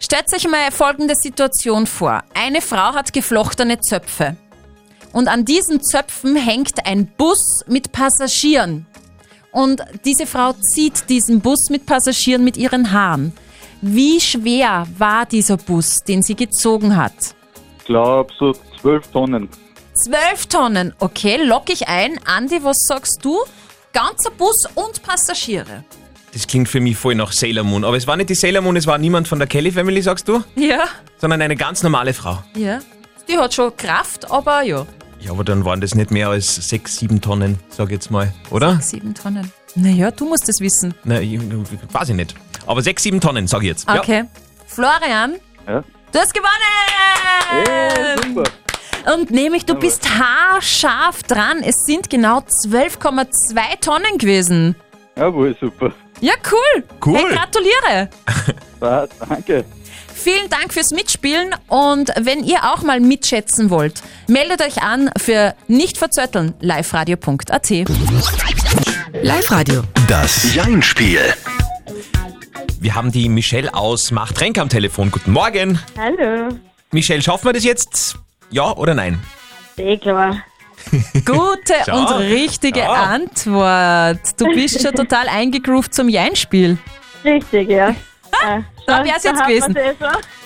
Stellt 0.00 0.32
euch 0.34 0.48
mal 0.48 0.70
folgende 0.72 1.14
Situation 1.14 1.86
vor. 1.86 2.22
Eine 2.34 2.60
Frau 2.60 2.94
hat 2.94 3.12
geflochtene 3.12 3.80
Zöpfe. 3.80 4.36
Und 5.12 5.28
an 5.28 5.44
diesen 5.44 5.82
Zöpfen 5.82 6.36
hängt 6.36 6.86
ein 6.86 7.06
Bus 7.06 7.64
mit 7.66 7.92
Passagieren. 7.92 8.86
Und 9.52 9.82
diese 10.04 10.26
Frau 10.26 10.52
zieht 10.52 11.08
diesen 11.08 11.40
Bus 11.40 11.70
mit 11.70 11.86
Passagieren 11.86 12.44
mit 12.44 12.56
ihren 12.56 12.92
Haaren. 12.92 13.32
Wie 13.80 14.20
schwer 14.20 14.86
war 14.98 15.24
dieser 15.26 15.56
Bus, 15.56 16.02
den 16.04 16.22
sie 16.22 16.34
gezogen 16.34 16.96
hat? 16.96 17.14
Ich 17.78 17.84
glaube 17.86 18.32
so 18.38 18.54
12 18.80 19.06
Tonnen. 19.08 19.48
Zwölf 19.94 20.46
Tonnen. 20.46 20.94
Okay, 21.00 21.38
lock 21.42 21.70
ich 21.70 21.88
ein. 21.88 22.20
Andi, 22.24 22.62
was 22.62 22.76
sagst 22.86 23.18
du? 23.22 23.36
Ganzer 23.92 24.30
Bus 24.30 24.66
und 24.74 25.02
Passagiere. 25.02 25.84
Das 26.32 26.46
klingt 26.46 26.68
für 26.68 26.80
mich 26.80 26.96
voll 26.96 27.14
nach 27.14 27.32
Sailor 27.32 27.64
Moon. 27.64 27.84
Aber 27.84 27.96
es 27.96 28.06
war 28.06 28.16
nicht 28.16 28.30
die 28.30 28.34
Sailor 28.34 28.62
Moon, 28.62 28.76
es 28.76 28.86
war 28.86 28.98
niemand 28.98 29.26
von 29.26 29.38
der 29.38 29.48
Kelly 29.48 29.72
Family, 29.72 30.02
sagst 30.02 30.28
du? 30.28 30.44
Ja. 30.54 30.84
Sondern 31.16 31.42
eine 31.42 31.56
ganz 31.56 31.82
normale 31.82 32.14
Frau. 32.14 32.42
Ja. 32.54 32.80
Die 33.28 33.38
hat 33.38 33.54
schon 33.54 33.76
Kraft, 33.76 34.30
aber 34.30 34.62
ja. 34.62 34.86
Ja, 35.20 35.32
aber 35.32 35.44
dann 35.44 35.64
waren 35.64 35.80
das 35.80 35.94
nicht 35.94 36.10
mehr 36.10 36.28
als 36.28 36.54
6, 36.68 36.96
7 36.98 37.20
Tonnen, 37.20 37.58
sag 37.68 37.86
ich 37.86 37.92
jetzt 37.92 38.10
mal, 38.10 38.32
oder? 38.50 38.80
Sieben 38.80 39.14
Tonnen. 39.14 39.50
Naja, 39.74 40.10
du 40.10 40.26
musst 40.28 40.48
es 40.48 40.60
wissen. 40.60 40.94
Na, 41.04 41.20
ich, 41.20 41.38
weiß 41.92 42.08
ich 42.10 42.14
nicht. 42.14 42.34
Aber 42.66 42.82
6, 42.82 43.02
7 43.02 43.20
Tonnen, 43.20 43.46
sag 43.46 43.62
ich 43.62 43.68
jetzt. 43.68 43.88
Okay. 43.88 44.24
Florian, 44.66 45.34
Ja. 45.66 45.82
du 46.12 46.18
hast 46.18 46.32
gewonnen! 46.34 48.22
super. 48.26 48.44
Und 49.14 49.30
nämlich, 49.30 49.64
du 49.64 49.74
bist 49.74 50.06
haarscharf 50.18 51.22
dran. 51.22 51.62
Es 51.62 51.84
sind 51.86 52.10
genau 52.10 52.38
12,2 52.40 53.80
Tonnen 53.80 54.18
gewesen. 54.18 54.76
Jawohl, 55.16 55.56
super. 55.58 55.92
Ja, 56.20 56.34
cool. 56.50 56.84
Cool. 57.04 57.16
Hey, 57.18 57.34
gratuliere. 57.34 58.10
Danke. 59.28 59.64
Vielen 60.20 60.50
Dank 60.50 60.72
fürs 60.74 60.90
Mitspielen 60.90 61.54
und 61.68 62.10
wenn 62.18 62.42
ihr 62.42 62.72
auch 62.72 62.82
mal 62.82 62.98
mitschätzen 62.98 63.70
wollt, 63.70 64.02
meldet 64.26 64.60
euch 64.60 64.82
an 64.82 65.10
für 65.16 65.54
nicht 65.68 65.96
verzötteln 65.96 66.54
liveradio.at. 66.60 67.70
Live-Radio. 69.22 69.84
Das 70.08 70.54
Jein-Spiel. 70.54 71.20
Wir 72.80 72.94
haben 72.96 73.12
die 73.12 73.28
Michelle 73.28 73.72
aus 73.72 74.10
Machtrenk 74.10 74.58
am 74.58 74.68
Telefon. 74.68 75.12
Guten 75.12 75.30
Morgen. 75.32 75.78
Hallo. 75.96 76.48
Michelle, 76.90 77.22
schaffen 77.22 77.46
wir 77.46 77.52
das 77.52 77.64
jetzt? 77.64 78.16
Ja 78.50 78.72
oder 78.76 78.94
nein? 78.94 79.20
Eh 79.76 79.96
klar. 79.98 80.42
Gute 81.24 81.74
Schau. 81.86 81.96
und 81.96 82.18
richtige 82.22 82.80
Schau. 82.80 82.92
Antwort. 82.92 84.20
Du 84.36 84.46
bist 84.46 84.82
schon 84.82 84.94
total 84.96 85.28
eingegroovt 85.28 85.94
zum 85.94 86.08
Jein-Spiel. 86.08 86.76
Richtig, 87.24 87.70
ja. 87.70 87.94
ja. 88.42 88.64
Da 88.88 89.04
wär's 89.04 89.22
jetzt 89.22 89.40
hat 89.40 89.46
gewesen. 89.48 89.76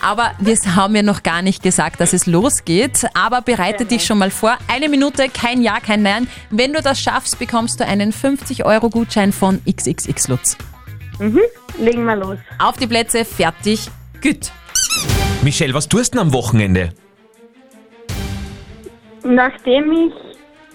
Aber 0.01 0.31
wir 0.39 0.57
haben 0.75 0.95
ja 0.95 1.01
noch 1.01 1.23
gar 1.23 1.41
nicht 1.41 1.63
gesagt, 1.63 1.99
dass 1.99 2.13
es 2.13 2.25
losgeht. 2.25 3.05
Aber 3.13 3.41
bereite 3.41 3.85
dich 3.85 4.05
schon 4.05 4.17
mal 4.17 4.31
vor. 4.31 4.57
Eine 4.67 4.89
Minute, 4.89 5.29
kein 5.29 5.61
Ja, 5.61 5.79
kein 5.79 6.01
Nein. 6.03 6.27
Wenn 6.49 6.73
du 6.73 6.81
das 6.81 6.99
schaffst, 6.99 7.39
bekommst 7.39 7.79
du 7.79 7.85
einen 7.85 8.11
50-Euro-Gutschein 8.11 9.31
von 9.31 9.61
XXX 9.65 10.27
Lutz. 10.27 10.57
Mhm. 11.19 11.39
Legen 11.79 12.03
wir 12.05 12.15
los. 12.17 12.37
Auf 12.59 12.77
die 12.77 12.87
Plätze, 12.87 13.23
fertig, 13.25 13.89
gut. 14.21 14.51
Michelle, 15.41 15.73
was 15.73 15.87
tust 15.87 16.13
du 16.13 16.17
denn 16.19 16.27
am 16.27 16.33
Wochenende? 16.33 16.89
Nachdem 19.23 19.91
ich 19.91 20.13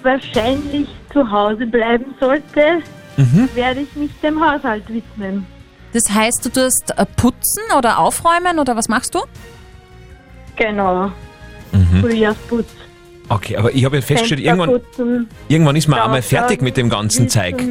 wahrscheinlich 0.02 0.88
zu 1.12 1.30
Hause 1.30 1.66
bleiben 1.66 2.14
sollte, 2.18 2.82
Mhm. 3.16 3.48
werde 3.54 3.80
ich 3.80 3.94
mich 3.96 4.10
dem 4.22 4.40
Haushalt 4.40 4.88
widmen. 4.88 5.44
Das 5.92 6.11
heißt, 6.11 6.45
du 6.45 6.50
tust 6.50 6.92
äh, 6.97 7.07
putzen 7.16 7.62
oder 7.76 7.99
aufräumen 7.99 8.59
oder 8.59 8.76
was 8.76 8.88
machst 8.88 9.14
du? 9.14 9.21
Genau. 10.57 11.11
Mhm. 11.73 12.00
Frühjahrsputz. 12.00 12.68
Okay, 13.28 13.57
aber 13.57 13.75
ich 13.75 13.85
habe 13.85 13.97
ja 13.97 14.02
festgestellt, 14.02 14.40
irgendwann, 14.40 15.26
irgendwann 15.49 15.76
ist 15.76 15.88
man 15.88 16.00
einmal 16.00 16.23
fertig 16.23 16.62
mit 16.62 16.76
dem 16.76 16.88
ganzen 16.88 17.28
Zeug. 17.28 17.62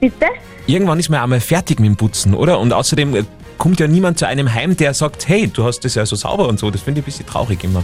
Bitte? 0.00 0.26
Irgendwann 0.66 0.98
ist 0.98 1.08
man 1.08 1.20
einmal 1.20 1.40
fertig 1.40 1.80
mit 1.80 1.88
dem 1.88 1.96
Putzen, 1.96 2.34
oder? 2.34 2.60
Und 2.60 2.72
außerdem 2.72 3.16
äh, 3.16 3.24
kommt 3.58 3.80
ja 3.80 3.88
niemand 3.88 4.18
zu 4.18 4.26
einem 4.26 4.52
heim, 4.52 4.76
der 4.76 4.94
sagt, 4.94 5.28
hey, 5.28 5.48
du 5.48 5.64
hast 5.64 5.80
das 5.80 5.94
ja 5.94 6.06
so 6.06 6.16
sauber 6.16 6.48
und 6.48 6.58
so. 6.58 6.70
Das 6.70 6.82
finde 6.82 7.00
ich 7.00 7.04
ein 7.04 7.06
bisschen 7.06 7.26
traurig 7.26 7.64
immer. 7.64 7.82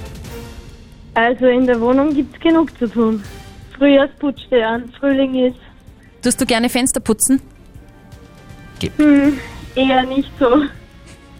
Also 1.14 1.46
in 1.46 1.66
der 1.66 1.80
Wohnung 1.80 2.14
gibt 2.14 2.34
es 2.34 2.40
genug 2.40 2.76
zu 2.78 2.86
tun. 2.88 3.22
Frühjahrsputz 3.76 4.40
steht 4.42 4.62
an, 4.62 4.92
Frühling 4.98 5.34
ist. 5.46 5.58
Tust 6.22 6.40
du 6.40 6.46
gerne 6.46 6.68
Fenster 6.68 7.00
putzen? 7.00 7.40
Hm, 8.96 9.38
eher 9.74 10.02
nicht 10.04 10.30
so. 10.38 10.62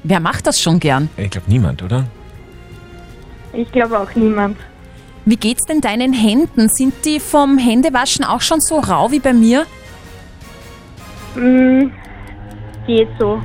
Wer 0.04 0.20
macht 0.20 0.46
das 0.46 0.60
schon 0.60 0.80
gern? 0.80 1.08
Ich 1.16 1.30
glaube 1.30 1.48
niemand, 1.50 1.82
oder? 1.82 2.06
Ich 3.52 3.70
glaube 3.70 3.98
auch 4.00 4.12
niemand. 4.14 4.56
Wie 5.24 5.36
geht's 5.36 5.64
denn 5.66 5.80
deinen 5.80 6.12
Händen? 6.12 6.68
Sind 6.68 6.94
die 7.04 7.20
vom 7.20 7.58
Händewaschen 7.58 8.24
auch 8.24 8.40
schon 8.40 8.60
so 8.60 8.80
rau 8.80 9.10
wie 9.12 9.20
bei 9.20 9.32
mir? 9.32 9.66
Hm, 11.34 11.92
geht 12.86 13.08
so. 13.18 13.40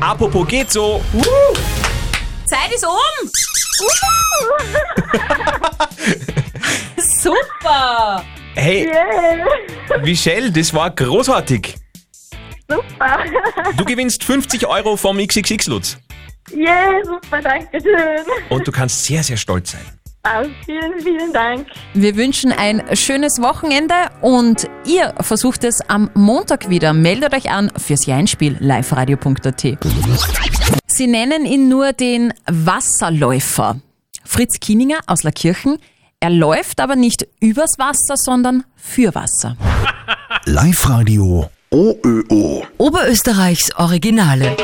Apropos 0.00 0.46
geht 0.46 0.70
so. 0.70 1.02
Zeit 2.46 2.72
ist 2.74 2.86
um! 2.86 3.30
Super! 6.96 8.24
Hey, 8.54 8.86
Yeah. 8.88 9.98
Michelle, 10.02 10.50
das 10.52 10.72
war 10.74 10.90
großartig. 10.90 11.76
Super. 12.70 13.24
Du 13.76 13.84
gewinnst 13.84 14.22
50 14.22 14.66
Euro 14.66 14.96
vom 14.96 15.18
XXX 15.18 15.66
Lutz. 15.66 15.98
Yeah, 16.52 17.04
super, 17.04 17.40
danke 17.42 17.80
schön. 17.80 18.24
Und 18.48 18.66
du 18.66 18.72
kannst 18.72 19.04
sehr, 19.04 19.22
sehr 19.22 19.36
stolz 19.36 19.72
sein. 19.72 19.80
Ah, 20.22 20.44
vielen, 20.64 21.00
vielen 21.00 21.32
Dank. 21.32 21.66
Wir 21.94 22.14
wünschen 22.14 22.52
ein 22.52 22.82
schönes 22.94 23.40
Wochenende 23.40 23.94
und 24.20 24.68
ihr 24.84 25.14
versucht 25.20 25.64
es 25.64 25.80
am 25.88 26.10
Montag 26.14 26.68
wieder. 26.68 26.92
Meldet 26.92 27.34
euch 27.34 27.50
an 27.50 27.72
fürs 27.76 28.06
Jeinspiel 28.06 28.56
liveradio.at. 28.60 29.62
Sie 30.86 31.06
nennen 31.06 31.46
ihn 31.46 31.68
nur 31.68 31.92
den 31.92 32.34
Wasserläufer. 32.46 33.80
Fritz 34.24 34.60
Kieninger 34.60 34.98
aus 35.06 35.22
Lackirchen. 35.22 35.78
Er 36.20 36.30
läuft 36.30 36.80
aber 36.80 36.96
nicht 36.96 37.26
übers 37.40 37.78
Wasser, 37.78 38.16
sondern 38.16 38.64
für 38.76 39.14
Wasser. 39.14 39.56
Live-Radio 40.44 41.48
OÖO. 41.72 42.64
Oberösterreichs 42.78 43.72
Originale. 43.76 44.56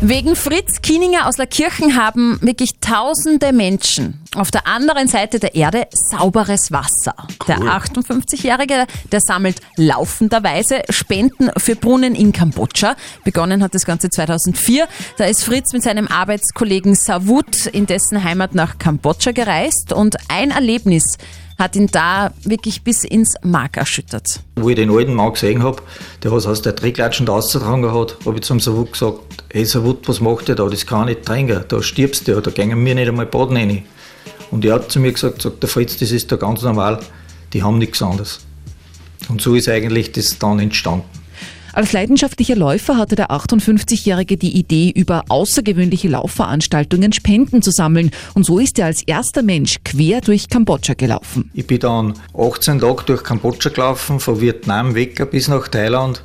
Wegen 0.00 0.36
Fritz 0.36 0.80
Kieninger 0.80 1.26
aus 1.26 1.38
Lackirchen 1.38 1.96
haben 1.96 2.38
wirklich 2.40 2.78
tausende 2.80 3.52
Menschen 3.52 4.20
auf 4.36 4.52
der 4.52 4.68
anderen 4.68 5.08
Seite 5.08 5.40
der 5.40 5.56
Erde 5.56 5.88
sauberes 5.90 6.70
Wasser. 6.70 7.16
Der 7.48 7.58
58-Jährige, 7.58 8.86
der 9.10 9.20
sammelt 9.20 9.60
laufenderweise 9.76 10.82
Spenden 10.88 11.50
für 11.56 11.74
Brunnen 11.74 12.14
in 12.14 12.30
Kambodscha. 12.30 12.94
Begonnen 13.24 13.60
hat 13.60 13.74
das 13.74 13.84
Ganze 13.84 14.08
2004. 14.08 14.86
Da 15.18 15.24
ist 15.24 15.42
Fritz 15.42 15.72
mit 15.72 15.82
seinem 15.82 16.06
Arbeitskollegen 16.06 16.94
Savut 16.94 17.66
in 17.66 17.86
dessen 17.86 18.22
Heimat 18.22 18.54
nach 18.54 18.78
Kambodscha 18.78 19.32
gereist 19.32 19.92
und 19.92 20.16
ein 20.28 20.52
Erlebnis 20.52 21.18
hat 21.60 21.76
ihn 21.76 21.86
da 21.86 22.32
wirklich 22.42 22.82
bis 22.82 23.04
ins 23.04 23.34
Mark 23.44 23.76
erschüttert. 23.76 24.40
Wo 24.56 24.70
ich 24.70 24.76
den 24.76 24.90
alten 24.90 25.14
Mann 25.14 25.32
gesehen 25.32 25.62
habe, 25.62 25.82
der 26.22 26.32
was 26.32 26.46
aus 26.46 26.62
der 26.62 26.74
Träglatschen 26.74 27.28
ausgetragen 27.28 27.92
hat, 27.92 28.16
habe 28.24 28.36
ich 28.36 28.42
zum 28.42 28.58
Savut 28.58 28.92
gesagt, 28.92 29.44
hey 29.52 29.64
Savut, 29.64 30.08
was 30.08 30.20
macht 30.20 30.48
ihr 30.48 30.54
da? 30.54 30.66
Das 30.68 30.86
kann 30.86 31.06
ich 31.06 31.16
nicht 31.16 31.26
trinken, 31.26 31.62
da 31.68 31.82
stirbst 31.82 32.26
du, 32.26 32.40
da 32.40 32.50
gehen 32.50 32.84
wir 32.84 32.94
nicht 32.94 33.08
einmal 33.08 33.26
baden 33.26 33.56
rein. 33.56 33.84
Und 34.50 34.64
er 34.64 34.74
hat 34.74 34.90
zu 34.90 34.98
mir 34.98 35.12
gesagt, 35.12 35.42
sagt 35.42 35.62
der 35.62 35.68
Fritz, 35.68 35.98
das 35.98 36.10
ist 36.10 36.32
da 36.32 36.36
ganz 36.36 36.62
normal, 36.62 36.98
die 37.52 37.62
haben 37.62 37.78
nichts 37.78 38.02
anderes. 38.02 38.40
Und 39.28 39.40
so 39.40 39.54
ist 39.54 39.68
eigentlich 39.68 40.12
das 40.12 40.38
dann 40.38 40.58
entstanden. 40.58 41.04
Als 41.72 41.92
leidenschaftlicher 41.92 42.56
Läufer 42.56 42.96
hatte 42.96 43.14
der 43.14 43.30
58-Jährige 43.30 44.36
die 44.36 44.56
Idee, 44.56 44.90
über 44.90 45.24
außergewöhnliche 45.28 46.08
Laufveranstaltungen 46.08 47.12
Spenden 47.12 47.62
zu 47.62 47.70
sammeln. 47.70 48.10
Und 48.34 48.44
so 48.44 48.58
ist 48.58 48.78
er 48.78 48.86
als 48.86 49.02
erster 49.02 49.42
Mensch 49.42 49.76
quer 49.84 50.20
durch 50.20 50.48
Kambodscha 50.48 50.94
gelaufen. 50.94 51.50
Ich 51.54 51.66
bin 51.66 51.78
dann 51.78 52.14
18 52.36 52.80
Tage 52.80 53.04
durch 53.04 53.22
Kambodscha 53.22 53.70
gelaufen, 53.70 54.18
von 54.18 54.40
Vietnam 54.40 54.94
weg 54.94 55.30
bis 55.30 55.48
nach 55.48 55.68
Thailand 55.68 56.24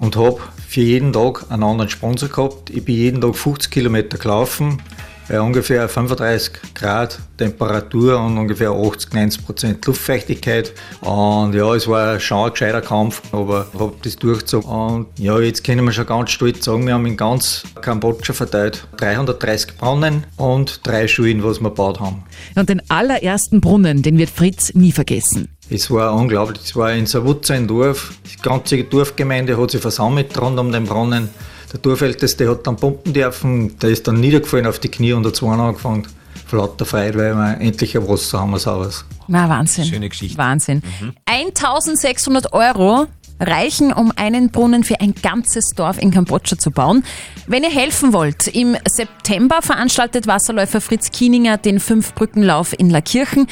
und 0.00 0.16
habe 0.16 0.38
für 0.66 0.80
jeden 0.80 1.12
Tag 1.12 1.50
einen 1.50 1.62
anderen 1.62 1.90
Sponsor 1.90 2.28
gehabt. 2.28 2.70
Ich 2.70 2.84
bin 2.84 2.96
jeden 2.96 3.20
Tag 3.20 3.36
50 3.36 3.70
Kilometer 3.70 4.18
gelaufen, 4.18 4.82
bei 5.30 5.40
ungefähr 5.40 5.88
35 5.88 6.74
Grad 6.74 7.20
Temperatur 7.38 8.18
und 8.18 8.36
ungefähr 8.36 8.70
80, 8.70 9.12
90 9.12 9.46
Prozent 9.46 9.86
Luftfeuchtigkeit. 9.86 10.72
Und 11.02 11.54
ja, 11.54 11.72
es 11.72 11.86
war 11.86 12.18
schon 12.18 12.46
ein 12.46 12.50
gescheiter 12.50 12.80
Kampf, 12.80 13.22
aber 13.30 13.66
ich 13.72 13.80
habe 13.80 13.94
das 14.02 14.16
durchgezogen. 14.16 14.68
Und 14.68 15.06
ja, 15.18 15.38
jetzt 15.38 15.62
können 15.62 15.84
wir 15.84 15.92
schon 15.92 16.06
ganz 16.06 16.32
stolz 16.32 16.64
sagen, 16.64 16.84
wir 16.84 16.94
haben 16.94 17.06
in 17.06 17.16
ganz 17.16 17.62
Kambodscha 17.80 18.32
verteilt 18.32 18.88
330 18.96 19.76
Brunnen 19.76 20.24
und 20.36 20.84
drei 20.84 21.06
Schulen, 21.06 21.44
was 21.44 21.60
wir 21.60 21.68
gebaut 21.68 22.00
haben. 22.00 22.24
Und 22.56 22.68
den 22.68 22.82
allerersten 22.90 23.60
Brunnen, 23.60 24.02
den 24.02 24.18
wird 24.18 24.30
Fritz 24.30 24.74
nie 24.74 24.90
vergessen. 24.90 25.48
Es 25.70 25.88
war 25.92 26.12
unglaublich. 26.12 26.60
Es 26.64 26.74
war 26.74 26.92
in 26.92 27.06
Savutza 27.06 27.54
ein 27.54 27.68
Dorf. 27.68 28.14
Die 28.26 28.42
ganze 28.42 28.82
Dorfgemeinde 28.82 29.56
hat 29.56 29.70
sich 29.70 29.80
versammelt 29.80 30.36
rund 30.40 30.58
um 30.58 30.72
den 30.72 30.84
Brunnen. 30.84 31.28
Der 31.72 31.80
Dorfälteste 31.80 32.48
hat 32.50 32.66
dann 32.66 32.76
pumpen 32.76 33.12
dürfen. 33.12 33.78
Der 33.78 33.90
ist 33.90 34.08
dann 34.08 34.20
niedergefallen 34.20 34.66
auf 34.66 34.78
die 34.78 34.88
Knie 34.88 35.12
und 35.12 35.26
hat 35.26 35.36
zwei 35.36 35.52
angefangen. 35.52 36.06
Vor 36.46 36.60
lauter 36.60 36.84
Freude, 36.84 37.18
weil 37.18 37.34
wir 37.34 37.60
endlich 37.60 37.96
ein 37.96 38.08
Wasser 38.08 38.40
haben, 38.40 38.58
sauberes. 38.58 39.04
Na, 39.28 39.48
Wahnsinn. 39.48 39.84
Schöne 39.84 40.08
Geschichte. 40.08 40.36
Wahnsinn. 40.36 40.82
1600 41.26 42.52
Euro 42.52 43.06
reichen, 43.38 43.92
um 43.92 44.12
einen 44.16 44.50
Brunnen 44.50 44.84
für 44.84 45.00
ein 45.00 45.14
ganzes 45.14 45.70
Dorf 45.70 45.98
in 45.98 46.10
Kambodscha 46.10 46.58
zu 46.58 46.70
bauen. 46.70 47.04
Wenn 47.46 47.62
ihr 47.62 47.70
helfen 47.70 48.12
wollt, 48.12 48.48
im 48.48 48.76
September 48.88 49.62
veranstaltet 49.62 50.26
Wasserläufer 50.26 50.80
Fritz 50.80 51.10
Kieninger 51.10 51.56
den 51.56 51.80
Fünfbrückenlauf 51.80 52.78
in 52.78 52.90
Lackirchen. 52.90 53.46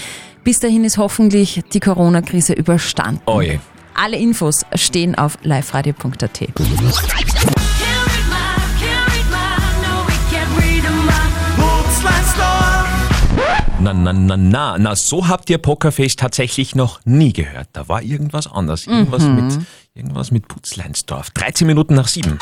Bis 0.45 0.61
dahin 0.61 0.85
ist 0.85 0.99
hoffentlich 0.99 1.63
die 1.73 1.81
Corona-Krise 1.81 2.53
überstanden. 2.53 3.21
Oh 3.27 3.41
je. 3.41 3.59
Alle 3.95 4.17
Infos 4.17 4.65
stehen 4.75 5.17
auf 5.17 5.39
liveradio.at. 5.43 7.58
Na, 13.81 13.93
na, 13.95 14.13
na, 14.13 14.37
na, 14.37 14.77
na, 14.79 14.97
so 14.97 15.29
habt 15.29 15.49
ihr 15.51 15.59
Pokerface 15.59 16.17
tatsächlich 16.17 16.75
noch 16.75 17.01
nie 17.05 17.33
gehört. 17.33 17.69
Da 17.73 17.89
war 17.89 18.03
irgendwas 18.03 18.51
anders. 18.51 18.87
Irgendwas, 18.89 19.23
Mhm. 19.23 19.35
mit, 19.47 19.59
irgendwas 19.95 20.31
mit 20.33 20.49
Putzleinsdorf. 20.49 21.31
13 21.31 21.67
Minuten 21.67 21.95
nach 21.95 22.09
7. 22.09 22.39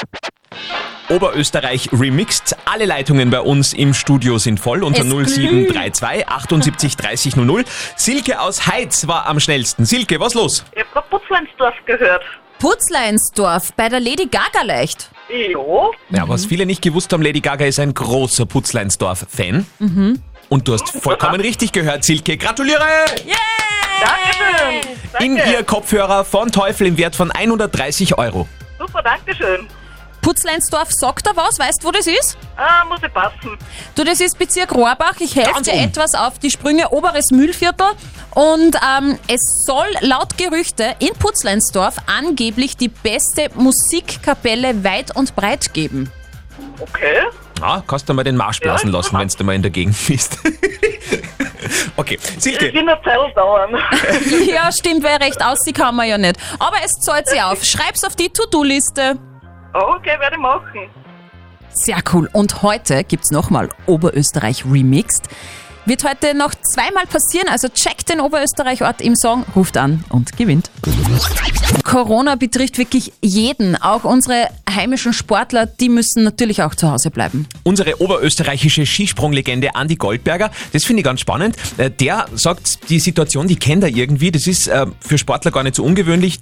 Oberösterreich 1.11 1.91
remixed. 1.93 2.57
Alle 2.65 2.87
Leitungen 2.87 3.31
bei 3.31 3.41
uns 3.41 3.75
im 3.75 3.93
Studio 3.95 4.39
sind 4.39 4.59
voll 4.59 4.83
unter 4.83 5.03
Es 5.03 5.09
glüht. 5.09 5.29
0732 5.73 6.27
78 6.29 6.97
30 6.97 7.37
00. 7.37 7.65
Silke 7.97 8.41
aus 8.41 8.67
Heiz 8.67 9.07
war 9.07 9.27
am 9.27 9.39
schnellsten. 9.39 9.85
Silke, 9.85 10.19
was 10.19 10.35
los? 10.35 10.65
Ich 10.75 10.81
hab 10.81 10.93
grad 10.93 11.11
Putzleinsdorf 11.11 11.75
gehört. 11.85 12.23
Putzleinsdorf 12.59 13.73
bei 13.75 13.89
der 13.91 14.01
Lady 14.01 14.27
Gaga 14.27 14.63
leicht. 14.65 15.11
Jo. 15.53 15.93
Ja, 16.11 16.27
was 16.29 16.47
viele 16.47 16.65
nicht 16.65 16.81
gewusst 16.83 17.13
haben, 17.13 17.23
Lady 17.23 17.41
Gaga 17.41 17.67
ist 17.67 17.79
ein 17.79 17.93
großer 17.93 18.47
Putzleinsdorf-Fan. 18.47 19.67
Mhm. 19.79 20.23
Und 20.49 20.69
du 20.69 20.75
hast 20.75 20.89
vollkommen 20.91 21.41
richtig 21.41 21.73
gehört, 21.73 22.05
Silke. 22.05 22.37
Gratuliere! 22.37 22.85
Dankeschön. 24.01 24.97
In 25.21 25.37
Danke. 25.37 25.53
ihr 25.53 25.63
Kopfhörer 25.65 26.25
von 26.25 26.53
Teufel 26.53 26.87
im 26.87 26.99
Wert 26.99 27.17
von 27.17 27.31
130 27.31 28.19
Euro. 28.19 28.47
Super, 28.79 29.03
Dankeschön. 29.03 29.67
Putzleinsdorf 30.21 30.91
sagt 30.91 31.27
da 31.27 31.31
was? 31.37 31.59
Weißt 31.59 31.83
du, 31.83 31.87
wo 31.89 31.93
das 31.93 32.07
ist? 32.07 32.37
Ah, 32.57 32.85
muss 32.85 32.99
ich 33.05 33.13
passen. 33.13 33.57
Du, 33.95 34.03
das 34.05 34.21
ist 34.21 34.39
Bezirk 34.39 34.75
Rohrbach. 34.75 35.15
Ich 35.21 35.37
helfe 35.37 35.53
Ganz 35.53 35.67
dir 35.69 35.75
oben. 35.75 35.85
etwas 35.85 36.15
auf 36.15 36.39
die 36.41 36.51
Sprünge. 36.51 36.91
Oberes 36.91 37.31
Mühlviertel. 37.31 37.87
Und 38.35 38.77
ähm, 38.77 39.19
es 39.29 39.65
soll 39.65 39.87
laut 40.01 40.37
Gerüchte 40.37 40.97
in 40.99 41.15
Putzleinsdorf 41.15 41.97
angeblich 42.07 42.77
die 42.77 42.89
beste 42.89 43.49
Musikkapelle 43.55 44.85
weit 44.85 45.15
und 45.17 45.35
breit 45.37 45.73
geben. 45.73 46.11
Okay. 46.81 47.23
Ah, 47.61 47.83
kannst 47.87 48.09
du 48.09 48.15
mal 48.15 48.23
den 48.25 48.37
Marsch 48.37 48.61
blasen 48.61 48.91
lassen, 48.91 49.17
wenn 49.19 49.29
du 49.29 49.45
mal 49.45 49.55
in 49.55 49.63
der 49.63 49.71
Gegend 49.71 49.97
bist. 50.07 50.39
okay, 51.97 52.19
Ich 52.37 52.43
Silke. 52.43 52.73
will 52.73 52.81
eine 52.81 52.99
Zeit 53.03 53.37
dauern. 53.37 53.71
ja, 54.47 54.71
stimmt, 54.71 55.03
weil 55.03 55.17
recht 55.17 55.43
aussehen 55.45 55.75
kann 55.75 55.97
man 55.97 56.09
ja 56.09 56.19
nicht. 56.19 56.39
Aber 56.59 56.77
es 56.85 56.93
zahlt 57.01 57.29
sich 57.29 57.43
auf. 57.43 57.65
Schreib's 57.65 58.05
auf 58.05 58.15
die 58.15 58.29
To-Do-Liste. 58.29 59.19
Okay, 59.73 60.19
werde 60.21 60.37
ich 60.37 60.41
machen. 60.43 60.89
Sehr 61.71 61.99
cool. 62.13 62.29
Und 62.33 62.63
heute 62.63 63.05
gibt's 63.05 63.31
nochmal 63.31 63.69
Oberösterreich 63.87 64.65
Remixed. 64.65 65.29
Wird 65.87 66.03
heute 66.03 66.37
noch 66.37 66.53
zweimal 66.57 67.07
passieren, 67.07 67.47
also 67.49 67.69
checkt 67.69 68.09
den 68.09 68.19
Oberösterreich-Ort 68.21 69.01
im 69.01 69.15
Song, 69.15 69.45
ruft 69.55 69.77
an 69.77 70.05
und 70.09 70.37
gewinnt. 70.37 70.69
Corona 71.85 72.35
betrifft 72.35 72.77
wirklich 72.77 73.13
jeden, 73.23 73.77
auch 73.77 74.03
unsere 74.03 74.49
heimischen 74.69 75.13
Sportler, 75.13 75.67
die 75.67 75.89
müssen 75.89 76.25
natürlich 76.25 76.61
auch 76.63 76.75
zu 76.75 76.91
Hause 76.91 77.13
bleiben. 77.13 77.47
Unsere 77.63 78.01
oberösterreichische 78.01 78.85
Skisprunglegende 78.85 79.77
Andi 79.77 79.95
Goldberger, 79.95 80.51
das 80.73 80.85
finde 80.85 81.03
ich 81.03 81.05
ganz 81.05 81.21
spannend. 81.21 81.55
Äh, 81.77 81.91
Der 81.91 82.27
sagt, 82.35 82.91
die 82.91 82.99
Situation, 82.99 83.47
die 83.47 83.57
kennt 83.57 83.85
er 83.85 83.91
irgendwie. 83.91 84.33
Das 84.33 84.49
ist 84.49 84.67
äh, 84.67 84.87
für 84.99 85.19
Sportler 85.19 85.53
gar 85.53 85.63
nicht 85.63 85.77
so 85.77 85.85
ungewöhnlich. 85.85 86.41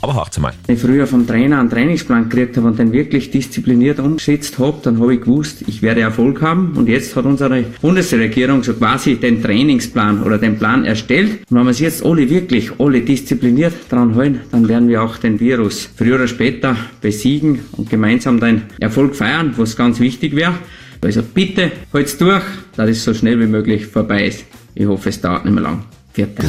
Aber 0.00 0.14
hört's 0.14 0.38
mal. 0.38 0.52
Wenn 0.66 0.76
ich 0.76 0.82
früher 0.82 1.06
vom 1.06 1.26
Trainer 1.26 1.58
einen 1.58 1.70
Trainingsplan 1.70 2.28
gekriegt 2.28 2.56
habe 2.56 2.68
und 2.68 2.78
den 2.78 2.92
wirklich 2.92 3.30
diszipliniert 3.30 3.98
umgesetzt 3.98 4.58
habe, 4.58 4.78
dann 4.82 5.00
habe 5.00 5.14
ich 5.14 5.20
gewusst, 5.22 5.64
ich 5.66 5.82
werde 5.82 6.02
Erfolg 6.02 6.40
haben. 6.40 6.72
Und 6.76 6.88
jetzt 6.88 7.16
hat 7.16 7.24
unsere 7.24 7.62
Bundesregierung 7.80 8.62
so 8.62 8.74
quasi 8.74 9.16
den 9.16 9.42
Trainingsplan 9.42 10.22
oder 10.22 10.38
den 10.38 10.58
Plan 10.58 10.84
erstellt. 10.84 11.40
Und 11.50 11.56
wenn 11.56 11.64
wir 11.64 11.68
uns 11.68 11.80
jetzt 11.80 12.04
alle 12.04 12.30
wirklich, 12.30 12.70
alle 12.78 13.00
diszipliniert 13.00 13.74
dran 13.88 14.14
halten, 14.14 14.40
dann 14.52 14.68
werden 14.68 14.88
wir 14.88 15.02
auch 15.02 15.16
den 15.16 15.40
Virus 15.40 15.88
früher 15.96 16.14
oder 16.14 16.28
später 16.28 16.76
besiegen 17.00 17.60
und 17.72 17.90
gemeinsam 17.90 18.38
den 18.38 18.62
Erfolg 18.78 19.16
feiern, 19.16 19.54
was 19.56 19.76
ganz 19.76 19.98
wichtig 19.98 20.36
wäre. 20.36 20.54
Also 21.02 21.22
bitte, 21.22 21.72
halt's 21.92 22.16
durch, 22.18 22.42
dass 22.76 22.88
es 22.88 23.04
so 23.04 23.14
schnell 23.14 23.40
wie 23.40 23.46
möglich 23.46 23.86
vorbei 23.86 24.26
ist. 24.26 24.44
Ich 24.74 24.86
hoffe, 24.86 25.08
es 25.08 25.20
dauert 25.20 25.44
nicht 25.44 25.54
mehr 25.54 25.62
lang. 25.62 25.84
Vierte. 26.12 26.42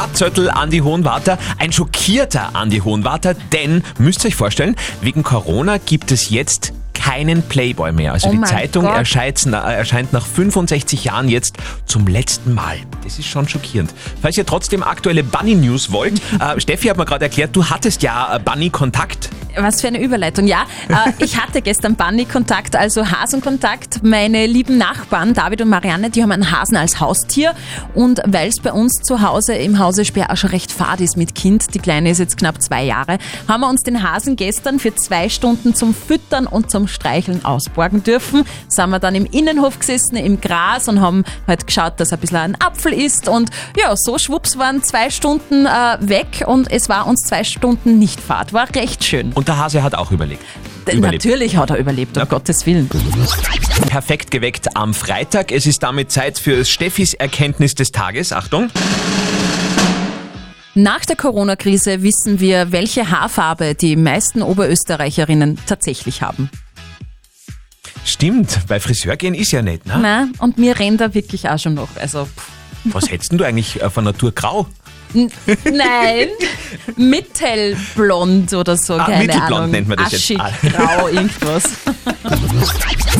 Stadtzöttl 0.00 0.48
Andi 0.48 0.78
Hohenwarter, 0.78 1.36
ein 1.58 1.72
schockierter 1.72 2.56
Andi 2.56 2.78
Hohenwarter, 2.78 3.34
denn, 3.34 3.82
müsst 3.98 4.24
ihr 4.24 4.28
euch 4.28 4.34
vorstellen, 4.34 4.74
wegen 5.02 5.22
Corona 5.22 5.76
gibt 5.76 6.10
es 6.10 6.30
jetzt 6.30 6.72
keinen 6.94 7.42
Playboy 7.42 7.92
mehr. 7.92 8.12
Also 8.12 8.28
Oh 8.28 8.32
die 8.32 8.40
Zeitung 8.42 8.84
erscheint, 8.84 9.46
erscheint 9.46 10.12
nach 10.12 10.26
65 10.26 11.04
Jahren 11.04 11.28
jetzt 11.28 11.56
zum 11.86 12.06
letzten 12.06 12.54
Mal. 12.54 12.78
Das 13.04 13.18
ist 13.18 13.26
schon 13.26 13.48
schockierend. 13.48 13.92
Falls 14.20 14.36
ihr 14.36 14.46
trotzdem 14.46 14.82
aktuelle 14.82 15.24
Bunny-News 15.24 15.92
wollt, 15.92 16.20
äh, 16.40 16.60
Steffi 16.60 16.88
hat 16.88 16.96
mir 16.96 17.04
gerade 17.04 17.24
erklärt, 17.24 17.54
du 17.56 17.64
hattest 17.64 18.02
ja 18.02 18.36
äh, 18.36 18.38
Bunny-Kontakt. 18.38 19.30
Was 19.56 19.80
für 19.80 19.88
eine 19.88 20.00
Überleitung. 20.00 20.46
Ja, 20.46 20.62
äh, 20.88 21.12
ich 21.24 21.40
hatte 21.40 21.62
gestern 21.62 21.96
Bunny-Kontakt, 21.96 22.76
also 22.76 23.10
Hasenkontakt. 23.10 24.02
Meine 24.02 24.46
lieben 24.46 24.78
Nachbarn, 24.78 25.34
David 25.34 25.62
und 25.62 25.68
Marianne, 25.68 26.10
die 26.10 26.22
haben 26.22 26.32
einen 26.32 26.52
Hasen 26.52 26.76
als 26.76 27.00
Haustier. 27.00 27.54
Und 27.94 28.20
weil 28.26 28.48
es 28.48 28.60
bei 28.60 28.72
uns 28.72 29.02
zu 29.02 29.22
Hause 29.22 29.54
im 29.54 29.78
Hause 29.78 30.04
Speer 30.04 30.30
auch 30.30 30.36
schon 30.36 30.50
recht 30.50 30.70
fad 30.70 31.00
ist 31.00 31.16
mit 31.16 31.34
Kind, 31.34 31.74
die 31.74 31.78
Kleine 31.78 32.10
ist 32.10 32.18
jetzt 32.18 32.36
knapp 32.36 32.62
zwei 32.62 32.84
Jahre, 32.84 33.18
haben 33.48 33.60
wir 33.62 33.68
uns 33.68 33.82
den 33.82 34.02
Hasen 34.02 34.36
gestern 34.36 34.78
für 34.78 34.94
zwei 34.94 35.28
Stunden 35.28 35.74
zum 35.74 35.94
Füttern 35.94 36.46
und 36.46 36.70
zum 36.70 36.79
Streicheln 36.88 37.44
ausborgen 37.44 38.02
dürfen. 38.02 38.44
Sind 38.68 38.90
wir 38.90 38.98
dann 38.98 39.14
im 39.14 39.26
Innenhof 39.26 39.78
gesessen, 39.78 40.16
im 40.16 40.40
Gras 40.40 40.88
und 40.88 41.00
haben 41.00 41.24
halt 41.46 41.66
geschaut, 41.66 41.94
dass 41.98 42.12
er 42.12 42.18
ein 42.18 42.20
bisschen 42.20 42.36
ein 42.38 42.56
Apfel 42.60 42.92
isst. 42.92 43.28
Und 43.28 43.50
ja, 43.76 43.94
so 43.96 44.18
schwupps 44.18 44.58
waren 44.58 44.82
zwei 44.82 45.10
Stunden 45.10 45.66
äh, 45.66 45.70
weg 46.00 46.44
und 46.46 46.70
es 46.70 46.88
war 46.88 47.06
uns 47.06 47.22
zwei 47.22 47.44
Stunden 47.44 47.98
nicht 47.98 48.20
fad. 48.20 48.52
War 48.52 48.68
recht 48.74 49.04
schön. 49.04 49.32
Und 49.34 49.48
der 49.48 49.56
Hase 49.58 49.82
hat 49.82 49.94
auch 49.94 50.10
überlegt. 50.10 50.42
D- 50.86 50.96
Natürlich 50.98 51.56
hat 51.56 51.70
er 51.70 51.76
überlebt, 51.76 52.16
um 52.16 52.28
Gottes 52.28 52.64
Willen. 52.66 52.88
Perfekt 53.88 54.30
geweckt 54.30 54.76
am 54.76 54.94
Freitag. 54.94 55.52
Es 55.52 55.66
ist 55.66 55.82
damit 55.82 56.10
Zeit 56.10 56.38
für 56.38 56.64
Steffis 56.64 57.14
Erkenntnis 57.14 57.74
des 57.74 57.92
Tages. 57.92 58.32
Achtung. 58.32 58.70
Nach 60.74 61.04
der 61.04 61.16
Corona-Krise 61.16 62.02
wissen 62.02 62.38
wir, 62.40 62.70
welche 62.72 63.10
Haarfarbe 63.10 63.74
die 63.74 63.96
meisten 63.96 64.40
Oberösterreicherinnen 64.40 65.58
tatsächlich 65.66 66.22
haben. 66.22 66.48
Stimmt, 68.04 68.60
bei 68.66 68.80
Friseur 68.80 69.16
gehen 69.16 69.34
ist 69.34 69.52
ja 69.52 69.62
nicht, 69.62 69.86
ne? 69.86 69.98
Na, 70.00 70.28
und 70.38 70.58
mir 70.58 70.78
rennt 70.78 71.00
da 71.00 71.14
wirklich 71.14 71.48
auch 71.48 71.58
schon 71.58 71.74
noch. 71.74 71.88
Also, 72.00 72.24
pff. 72.24 72.48
Was 72.84 73.10
hättest 73.10 73.30
denn 73.32 73.38
du 73.38 73.44
eigentlich 73.44 73.82
äh, 73.82 73.90
von 73.90 74.04
Natur 74.04 74.32
grau? 74.32 74.66
N- 75.14 75.30
Nein, 75.64 76.28
mittelblond 76.96 78.54
oder 78.54 78.76
so, 78.76 78.94
Ah, 78.94 79.04
keine 79.06 79.24
mittelblond 79.24 79.52
Ahnung. 79.52 79.70
nennt 79.72 79.88
man 79.88 79.98
das 79.98 80.12
jetzt. 80.12 80.22
Aschig, 80.40 80.40
Ah. 80.40 80.50
grau, 80.96 81.08
irgendwas. 81.08 81.64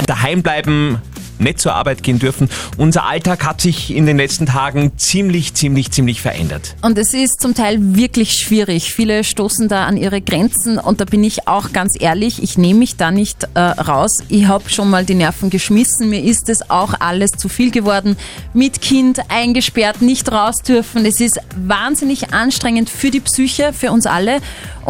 Daheim 0.07 0.43
bleiben, 0.43 0.99
nicht 1.41 1.61
zur 1.61 1.75
Arbeit 1.75 2.03
gehen 2.03 2.19
dürfen. 2.19 2.49
Unser 2.77 3.05
Alltag 3.05 3.45
hat 3.45 3.61
sich 3.61 3.95
in 3.95 4.07
den 4.07 4.17
letzten 4.17 4.47
Tagen 4.47 4.93
ziemlich, 4.97 5.55
ziemlich, 5.55 5.91
ziemlich 5.91 6.21
verändert. 6.21 6.77
Und 6.83 6.99
es 6.99 7.15
ist 7.15 7.41
zum 7.41 7.55
Teil 7.55 7.79
wirklich 7.97 8.35
schwierig. 8.35 8.93
Viele 8.95 9.25
stoßen 9.25 9.69
da 9.69 9.87
an 9.87 9.97
ihre 9.97 10.21
Grenzen 10.21 10.79
und 10.79 11.01
da 11.01 11.05
bin 11.05 11.25
ich 11.25 11.49
auch 11.49 11.73
ganz 11.73 11.97
ehrlich, 11.99 12.43
ich 12.43 12.59
nehme 12.59 12.81
mich 12.81 12.97
da 12.97 13.11
nicht 13.11 13.49
äh, 13.55 13.61
raus. 13.61 14.19
Ich 14.29 14.47
habe 14.47 14.69
schon 14.71 14.91
mal 14.91 15.05
die 15.05 15.15
Nerven 15.15 15.51
geschmissen. 15.51 16.11
Mir 16.11 16.23
ist 16.23 16.49
es 16.49 16.71
auch 16.71 16.95
alles 16.99 17.31
zu 17.33 17.49
viel 17.49 17.71
geworden. 17.71 18.17
Mit 18.55 18.81
Kind 18.81 19.21
eingesperrt, 19.29 20.03
nicht 20.03 20.31
raus 20.31 20.63
dürfen. 20.63 21.05
Es 21.05 21.21
ist 21.21 21.41
wahnsinnig 21.57 22.33
anstrengend 22.33 22.91
für 22.91 23.11
die 23.11 23.21
Psyche, 23.21 23.73
für 23.73 23.93
uns 23.93 24.07
alle. 24.07 24.41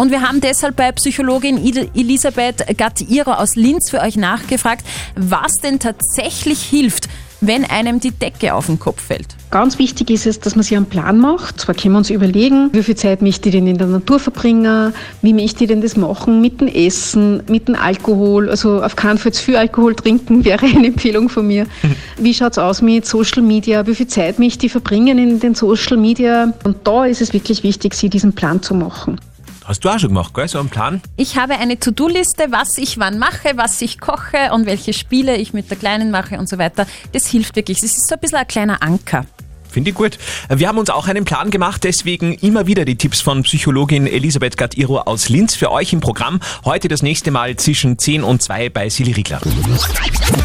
Und 0.00 0.10
wir 0.10 0.22
haben 0.22 0.40
deshalb 0.40 0.76
bei 0.76 0.92
Psychologin 0.92 1.58
Elisabeth 1.62 2.64
Gattiro 2.78 3.32
aus 3.32 3.54
Linz 3.54 3.90
für 3.90 4.00
euch 4.00 4.16
nachgefragt, 4.16 4.82
was 5.14 5.56
denn 5.56 5.78
tatsächlich 5.78 6.62
hilft, 6.62 7.10
wenn 7.42 7.66
einem 7.66 8.00
die 8.00 8.10
Decke 8.10 8.54
auf 8.54 8.64
den 8.64 8.78
Kopf 8.78 9.02
fällt. 9.02 9.36
Ganz 9.50 9.78
wichtig 9.78 10.08
ist 10.08 10.26
es, 10.26 10.40
dass 10.40 10.56
man 10.56 10.62
sich 10.62 10.74
einen 10.74 10.86
Plan 10.86 11.18
macht. 11.18 11.60
Zwar 11.60 11.74
können 11.74 11.92
wir 11.92 11.98
uns 11.98 12.08
überlegen, 12.08 12.70
wie 12.72 12.82
viel 12.82 12.94
Zeit 12.94 13.20
möchte 13.20 13.50
ich 13.50 13.54
denn 13.54 13.66
in 13.66 13.76
der 13.76 13.88
Natur 13.88 14.18
verbringen, 14.18 14.94
wie 15.20 15.34
möchte 15.34 15.64
ich 15.64 15.68
denn 15.68 15.82
das 15.82 15.98
machen 15.98 16.40
mit 16.40 16.62
dem 16.62 16.68
Essen, 16.68 17.42
mit 17.50 17.68
dem 17.68 17.74
Alkohol. 17.74 18.48
Also 18.48 18.82
auf 18.82 18.96
keinen 18.96 19.18
Fall 19.18 19.32
zu 19.32 19.44
viel 19.44 19.56
Alkohol 19.56 19.94
trinken 19.94 20.44
wäre 20.46 20.64
eine 20.64 20.86
Empfehlung 20.86 21.28
von 21.28 21.46
mir. 21.46 21.66
Wie 22.16 22.32
schaut 22.32 22.52
es 22.52 22.58
aus 22.58 22.80
mit 22.80 23.04
Social 23.04 23.42
Media? 23.42 23.86
Wie 23.86 23.94
viel 23.94 24.06
Zeit 24.06 24.38
möchte 24.38 24.64
ich 24.64 24.72
verbringen 24.72 25.18
in 25.18 25.40
den 25.40 25.54
Social 25.54 25.98
Media? 25.98 26.54
Und 26.64 26.78
da 26.84 27.04
ist 27.04 27.20
es 27.20 27.34
wirklich 27.34 27.62
wichtig, 27.64 27.92
sich 27.92 28.08
diesen 28.08 28.32
Plan 28.32 28.62
zu 28.62 28.74
machen. 28.74 29.20
Hast 29.64 29.84
du 29.84 29.88
auch 29.88 29.98
schon 29.98 30.08
gemacht, 30.08 30.34
gell? 30.34 30.48
So 30.48 30.58
einen 30.58 30.68
Plan? 30.68 31.00
Ich 31.16 31.36
habe 31.36 31.58
eine 31.58 31.78
To-Do-Liste, 31.78 32.46
was 32.50 32.78
ich 32.78 32.98
wann 32.98 33.18
mache, 33.18 33.52
was 33.56 33.80
ich 33.82 34.00
koche 34.00 34.52
und 34.52 34.66
welche 34.66 34.92
Spiele 34.92 35.36
ich 35.36 35.52
mit 35.52 35.70
der 35.70 35.76
Kleinen 35.76 36.10
mache 36.10 36.38
und 36.38 36.48
so 36.48 36.58
weiter. 36.58 36.86
Das 37.12 37.26
hilft 37.26 37.56
wirklich. 37.56 37.78
Es 37.78 37.84
ist 37.84 38.08
so 38.08 38.14
ein 38.14 38.20
bisschen 38.20 38.38
ein 38.38 38.48
kleiner 38.48 38.82
Anker. 38.82 39.26
Finde 39.70 39.90
ich 39.90 39.96
gut. 39.96 40.18
Wir 40.48 40.66
haben 40.66 40.78
uns 40.78 40.90
auch 40.90 41.06
einen 41.06 41.24
Plan 41.24 41.50
gemacht, 41.50 41.84
deswegen 41.84 42.34
immer 42.34 42.66
wieder 42.66 42.84
die 42.84 42.96
Tipps 42.96 43.20
von 43.20 43.44
Psychologin 43.44 44.06
Elisabeth 44.06 44.56
Gattiro 44.56 44.98
aus 44.98 45.28
Linz 45.28 45.54
für 45.54 45.70
euch 45.70 45.92
im 45.92 46.00
Programm. 46.00 46.40
Heute 46.64 46.88
das 46.88 47.02
nächste 47.02 47.30
Mal 47.30 47.56
zwischen 47.56 47.96
10 47.98 48.24
und 48.24 48.42
2 48.42 48.70
bei 48.70 48.88
Silly 48.88 49.12
Riegler. 49.12 49.40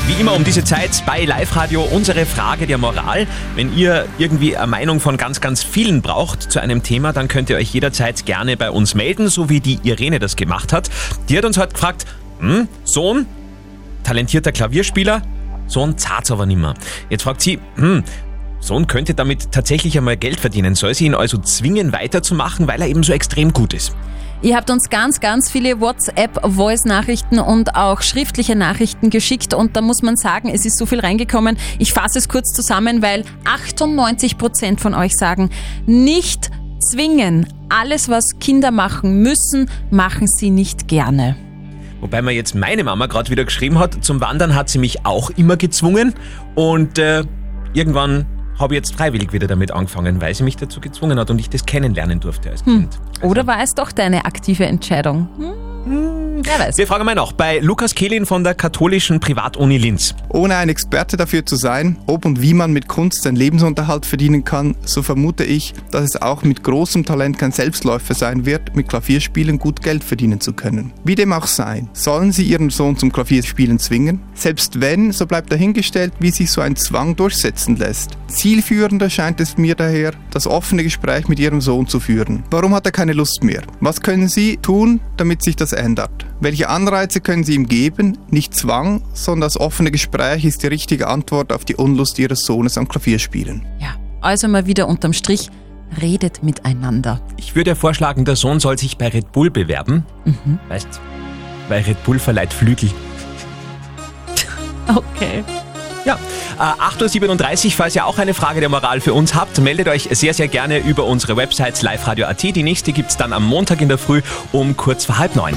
Wie 0.08 0.22
immer 0.22 0.36
um 0.36 0.44
diese 0.44 0.64
Zeit 0.64 1.04
bei 1.08 1.26
Live 1.26 1.56
Radio 1.56 1.82
unsere 1.82 2.28
Frage 2.28 2.68
der 2.68 2.78
Moral. 2.78 3.26
Wenn 3.56 3.76
ihr 3.76 4.06
irgendwie 4.20 4.56
eine 4.56 4.68
Meinung 4.68 5.00
von 5.00 5.18
ganz, 5.18 5.42
ganz 5.42 5.64
vielen 5.64 6.04
braucht 6.04 6.44
zu 6.44 6.62
einem 6.62 6.84
Thema, 6.84 7.12
dann 7.12 7.28
könnt 7.28 7.50
ihr 7.50 7.56
euch 7.56 7.74
jederzeit 7.74 8.24
gerne 8.28 8.56
bei 8.56 8.70
uns 8.70 8.94
melden, 8.94 9.30
so 9.30 9.50
wie 9.50 9.62
die 9.62 9.80
Irene 9.82 10.20
das 10.20 10.36
gemacht 10.36 10.74
hat. 10.74 10.92
Die 11.28 11.36
hat 11.36 11.44
uns 11.44 11.58
heute 11.58 11.74
gefragt, 11.74 12.06
hm, 12.38 12.68
Sohn, 12.84 13.26
talentierter 14.04 14.52
Klavierspieler, 14.52 15.24
Sohn 15.66 15.98
zahlt's 15.98 16.30
aber 16.30 16.46
nimmer. 16.46 16.76
Jetzt 17.10 17.24
fragt 17.24 17.42
sie, 17.42 17.58
hm, 17.76 18.04
Sohn 18.60 18.86
könnte 18.86 19.16
damit 19.16 19.52
tatsächlich 19.52 19.98
einmal 19.98 20.18
Geld 20.18 20.40
verdienen. 20.40 20.76
Soll 20.76 20.94
sie 20.94 21.06
ihn 21.06 21.16
also 21.16 21.40
zwingen, 21.40 21.94
weiterzumachen, 21.94 22.68
weil 22.68 22.80
er 22.80 22.88
eben 22.88 23.02
so 23.02 23.12
extrem 23.12 23.54
gut 23.54 23.74
ist? 23.74 23.96
Ihr 24.42 24.56
habt 24.56 24.70
uns 24.70 24.90
ganz, 24.90 25.20
ganz 25.22 25.50
viele 25.50 25.80
WhatsApp-Voice-Nachrichten 25.80 27.40
und 27.40 27.76
auch 27.76 28.02
schriftliche 28.02 28.56
Nachrichten 28.56 29.10
geschickt 29.10 29.54
und 29.54 29.76
da 29.76 29.82
muss 29.82 30.02
man 30.02 30.18
sagen, 30.18 30.50
es 30.54 30.66
ist 30.66 30.78
so 30.78 30.86
viel 30.86 31.00
reingekommen. 31.00 31.58
Ich 31.80 31.94
fasse 31.94 32.20
es 32.20 32.28
kurz 32.28 32.52
zusammen, 32.52 33.02
weil 33.02 33.24
98 33.46 34.38
Prozent 34.38 34.82
von 34.82 34.94
euch 34.94 35.16
sagen, 35.16 35.50
nicht 35.86 36.52
zwingen. 36.80 37.48
Alles, 37.70 38.10
was 38.10 38.38
Kinder 38.40 38.72
machen 38.72 39.22
müssen, 39.24 39.70
machen 39.90 40.28
sie 40.28 40.52
nicht 40.52 40.88
gerne. 40.88 41.36
Wobei 42.02 42.22
mir 42.22 42.32
jetzt 42.32 42.54
meine 42.54 42.84
Mama 42.84 43.08
gerade 43.08 43.32
wieder 43.32 43.46
geschrieben 43.46 43.80
hat, 43.80 44.04
zum 44.04 44.22
Wandern 44.22 44.54
hat 44.54 44.70
sie 44.70 44.78
mich 44.78 45.06
auch 45.06 45.32
immer 45.32 45.58
gezwungen 45.58 46.14
und 46.54 47.00
äh, 47.00 47.24
irgendwann 47.74 48.28
habe 48.60 48.74
ich 48.74 48.78
jetzt 48.78 48.96
freiwillig 48.96 49.34
wieder 49.34 49.48
damit 49.48 49.72
angefangen, 49.72 50.22
weil 50.22 50.34
sie 50.34 50.44
mich 50.44 50.58
dazu 50.58 50.80
gezwungen 50.80 51.20
hat 51.20 51.30
und 51.30 51.40
ich 51.40 51.50
das 51.50 51.66
kennenlernen 51.66 52.20
durfte 52.20 52.50
als 52.52 52.66
Hm. 52.66 52.90
Kind. 52.90 53.00
Oder 53.22 53.48
war 53.48 53.62
es 53.62 53.76
doch 53.76 53.92
deine 53.92 54.26
aktive 54.26 54.66
Entscheidung? 54.66 55.28
Hm, 55.38 55.54
wer 56.44 56.60
weiß. 56.60 56.78
Wir 56.78 56.88
fragen 56.88 57.06
mal 57.06 57.16
noch 57.16 57.32
bei 57.32 57.60
Lukas 57.60 57.96
Kehlin 57.96 58.26
von 58.26 58.44
der 58.44 58.56
katholischen 58.56 59.20
Privatuni 59.20 59.78
Linz. 59.78 60.16
Ohne 60.30 60.56
ein 60.58 60.70
Experte 60.70 61.18
dafür 61.18 61.46
zu 61.46 61.56
sein, 61.56 61.98
ob 62.08 62.26
und 62.26 62.42
wie 62.42 62.54
man 62.54 62.74
mit 62.74 62.88
Kunst 62.88 63.24
seinen 63.24 63.36
Lebensunterhalt 63.36 64.06
verdienen 64.06 64.44
kann, 64.44 64.76
so 64.86 65.02
vermute 65.02 65.44
ich, 65.44 65.74
dass 65.92 66.04
es 66.04 66.22
auch 66.22 66.44
mit 66.44 66.64
großem 66.64 67.06
Talent 67.06 67.40
kein 67.40 67.52
Selbstläufer 67.52 68.14
sein 68.14 68.46
wird, 68.46 68.76
mit 68.76 68.90
Klavierspielen 68.90 69.60
gut 69.60 69.82
Geld 69.82 70.04
verdienen 70.04 70.42
zu 70.42 70.54
können. 70.54 70.94
Wie 71.04 71.16
dem 71.16 71.32
auch 71.34 71.48
sei, 71.48 71.88
sollen 71.94 72.32
Sie 72.32 72.44
Ihren 72.44 72.70
Sohn 72.70 72.98
zum 72.98 73.12
Klavierspielen 73.12 73.80
zwingen? 73.80 74.22
Selbst 74.34 74.82
wenn, 74.82 75.12
so 75.12 75.26
bleibt 75.26 75.52
dahingestellt, 75.52 76.14
wie 76.20 76.32
sich 76.32 76.52
so 76.52 76.62
ein 76.62 76.76
Zwang 76.76 77.16
durchsetzen 77.16 77.78
lässt. 77.78 78.12
Zielführender 78.28 79.10
scheint 79.10 79.40
es 79.40 79.58
mir 79.58 79.76
daher, 79.76 80.14
das 80.32 80.48
offene 80.48 80.84
Gespräch 80.84 81.28
mit 81.28 81.40
Ihrem 81.40 81.62
Sohn 81.62 81.88
zu 81.88 82.00
führen. 82.00 82.44
Warum 82.52 82.74
hat 82.74 82.86
er 82.86 82.92
keine 82.92 83.14
Lust 83.14 83.44
mehr? 83.44 83.62
Was 83.80 84.02
können 84.02 84.28
Sie 84.28 84.58
tun, 84.58 85.00
damit 85.18 85.44
sich 85.44 85.56
das 85.56 85.72
ändert? 85.72 86.26
Welche 86.40 86.70
Anreize 86.70 87.22
können 87.22 87.44
Sie 87.44 87.56
ihm 87.56 87.68
geben? 87.68 88.18
Nicht 88.30 88.54
Zwang, 88.54 89.04
sondern 89.14 89.42
das 89.42 89.60
offene 89.60 89.92
Gespräch 89.92 90.46
ist 90.46 90.64
die 90.64 90.68
richtige 90.68 91.08
Antwort 91.08 91.54
auf 91.54 91.66
die 91.66 91.76
Unlust 91.76 92.20
Ihres 92.20 92.42
Sohnes 92.42 92.78
am 92.78 92.88
Klavierspielen. 92.88 93.66
Also 94.26 94.48
mal 94.48 94.66
wieder 94.66 94.88
unterm 94.88 95.14
Strich, 95.14 95.52
redet 96.02 96.42
miteinander. 96.42 97.22
Ich 97.38 97.56
würde 97.56 97.70
ja 97.70 97.76
vorschlagen, 97.76 98.26
der 98.26 98.36
Sohn 98.36 98.60
soll 98.60 98.76
sich 98.76 98.98
bei 98.98 99.08
Red 99.08 99.32
Bull 99.32 99.52
bewerben. 99.52 100.04
Mhm. 100.26 100.58
Weißt 100.68 101.00
weil 101.70 101.84
Red 101.84 102.04
Bull 102.04 102.18
verleiht 102.18 102.52
Flügel. 102.52 102.90
Okay. 104.88 105.44
Ja, 106.06 106.20
äh, 106.60 106.62
8.37 106.62 107.66
Uhr, 107.66 107.72
falls 107.72 107.96
ihr 107.96 108.06
auch 108.06 108.20
eine 108.20 108.36
Frage 108.36 108.60
der 108.60 108.70
Moral 108.70 109.02
für 109.02 109.14
uns 109.14 109.34
habt, 109.34 109.60
meldet 109.60 109.88
euch 109.88 110.08
sehr, 110.12 110.36
sehr 110.36 110.48
gerne 110.48 110.78
über 110.78 111.06
unsere 111.06 111.36
Websites 111.36 111.82
liveradio.at. 111.82 112.44
Die 112.44 112.62
nächste 112.62 112.94
gibt's 112.94 113.18
dann 113.18 113.34
am 113.34 113.44
Montag 113.44 113.82
in 113.82 113.90
der 113.90 113.98
Früh 113.98 114.22
um 114.52 114.78
kurz 114.78 115.06
vor 115.06 115.18
halb 115.18 115.36
neun. 115.36 115.56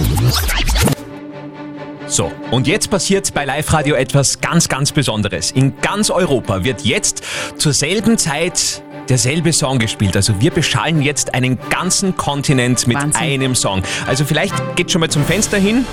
So, 2.07 2.33
und 2.51 2.67
jetzt 2.67 2.89
passiert 2.89 3.35
bei 3.35 3.45
Live 3.45 3.71
Radio 3.75 3.95
etwas 3.95 4.41
ganz, 4.41 4.71
ganz 4.71 4.93
Besonderes. 4.93 5.51
In 5.51 5.79
ganz 5.83 6.09
Europa 6.09 6.65
wird 6.65 6.81
jetzt 6.81 7.23
zur 7.59 7.75
selben 7.75 8.17
Zeit 8.17 8.83
derselbe 9.11 9.53
Song 9.53 9.79
gespielt. 9.79 10.17
Also 10.17 10.41
wir 10.41 10.51
beschallen 10.51 11.03
jetzt 11.03 11.35
einen 11.35 11.59
ganzen 11.69 12.17
Kontinent 12.17 12.87
mit 12.87 12.97
einem 13.15 13.55
Song. 13.55 13.83
Also 14.07 14.25
vielleicht 14.25 14.55
geht 14.77 14.91
schon 14.91 15.01
mal 15.01 15.11
zum 15.11 15.25
Fenster 15.25 15.59
hin 15.59 15.85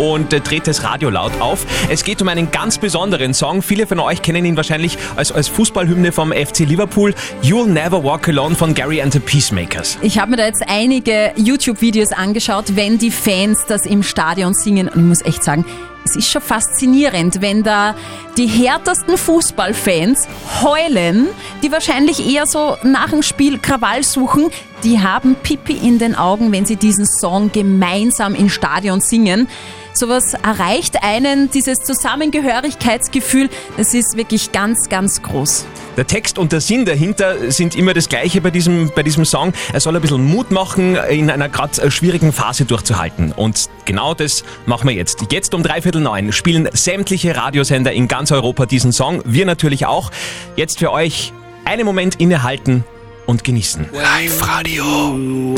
und 0.00 0.32
äh, 0.32 0.40
dreht 0.40 0.66
das 0.66 0.82
Radio 0.82 1.10
laut 1.10 1.32
auf. 1.40 1.66
Es 1.90 2.04
geht 2.04 2.22
um 2.22 2.28
einen 2.28 2.50
ganz 2.50 2.78
besonderen 2.78 3.34
Song. 3.34 3.60
Viele 3.60 3.86
von 3.86 4.00
euch 4.00 4.22
kennen 4.22 4.44
ihn 4.44 4.56
wahrscheinlich 4.56 4.96
als, 5.14 5.30
als 5.30 5.48
Fußballhymne 5.48 6.10
vom 6.10 6.32
FC 6.32 6.60
Liverpool. 6.60 7.14
You'll 7.42 7.66
Never 7.66 8.02
Walk 8.02 8.28
Alone 8.28 8.54
von 8.54 8.74
Gary 8.74 9.02
and 9.02 9.12
the 9.12 9.20
Peacemakers. 9.20 9.98
Ich 10.00 10.18
habe 10.18 10.30
mir 10.30 10.38
da 10.38 10.46
jetzt 10.46 10.64
einige 10.66 11.32
YouTube-Videos 11.36 12.12
angeschaut, 12.12 12.76
wenn 12.76 12.98
die 12.98 13.10
Fans 13.10 13.66
das 13.68 13.84
im 13.84 14.02
Stadion 14.02 14.54
singen. 14.54 14.88
Und 14.88 15.00
ich 15.00 15.06
muss 15.06 15.22
echt 15.22 15.44
sagen, 15.44 15.66
es 16.04 16.16
ist 16.16 16.30
schon 16.30 16.42
faszinierend, 16.42 17.42
wenn 17.42 17.62
da 17.62 17.94
die 18.38 18.46
härtesten 18.46 19.18
Fußballfans 19.18 20.28
heulen, 20.62 21.28
die 21.62 21.70
wahrscheinlich 21.70 22.26
eher 22.26 22.46
so 22.46 22.76
nach 22.82 23.10
dem 23.10 23.22
Spiel 23.22 23.58
Krawall 23.58 24.02
suchen, 24.02 24.50
die 24.84 25.00
haben 25.00 25.36
Pipi 25.36 25.74
in 25.74 25.98
den 25.98 26.14
Augen, 26.14 26.52
wenn 26.52 26.64
sie 26.64 26.76
diesen 26.76 27.06
Song 27.06 27.52
gemeinsam 27.52 28.34
im 28.34 28.48
Stadion 28.48 29.00
singen. 29.00 29.48
Sowas 29.92 30.34
erreicht 30.34 31.02
einen, 31.02 31.50
dieses 31.50 31.78
Zusammengehörigkeitsgefühl, 31.80 33.50
das 33.76 33.92
ist 33.92 34.16
wirklich 34.16 34.52
ganz, 34.52 34.88
ganz 34.88 35.20
groß. 35.20 35.66
Der 35.96 36.06
Text 36.06 36.38
und 36.38 36.52
der 36.52 36.60
Sinn 36.60 36.84
dahinter 36.84 37.50
sind 37.50 37.74
immer 37.74 37.92
das 37.92 38.08
gleiche 38.08 38.40
bei 38.40 38.50
diesem, 38.50 38.90
bei 38.94 39.02
diesem 39.02 39.24
Song. 39.24 39.52
Er 39.72 39.80
soll 39.80 39.96
ein 39.96 40.00
bisschen 40.00 40.24
Mut 40.24 40.50
machen, 40.52 40.96
in 40.96 41.28
einer 41.28 41.48
gerade 41.48 41.90
schwierigen 41.90 42.32
Phase 42.32 42.64
durchzuhalten. 42.64 43.32
Und 43.32 43.68
genau 43.84 44.14
das 44.14 44.44
machen 44.64 44.88
wir 44.88 44.94
jetzt. 44.94 45.26
Jetzt 45.30 45.52
um 45.54 45.62
dreiviertel 45.62 46.00
neun 46.00 46.32
spielen 46.32 46.68
sämtliche 46.72 47.36
Radiosender 47.36 47.92
in 47.92 48.08
ganz 48.08 48.30
Europa 48.32 48.66
diesen 48.66 48.92
Song. 48.92 49.20
Wir 49.24 49.44
natürlich 49.44 49.86
auch. 49.86 50.10
Jetzt 50.56 50.78
für 50.78 50.92
euch 50.92 51.32
einen 51.64 51.84
Moment 51.84 52.14
innehalten 52.20 52.84
und 53.30 53.44
genießen. 53.44 53.86
Live 53.92 54.42
Radio. 54.44 55.54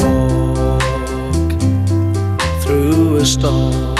through 2.62 3.16
a 3.16 3.24
storm. 3.24 3.92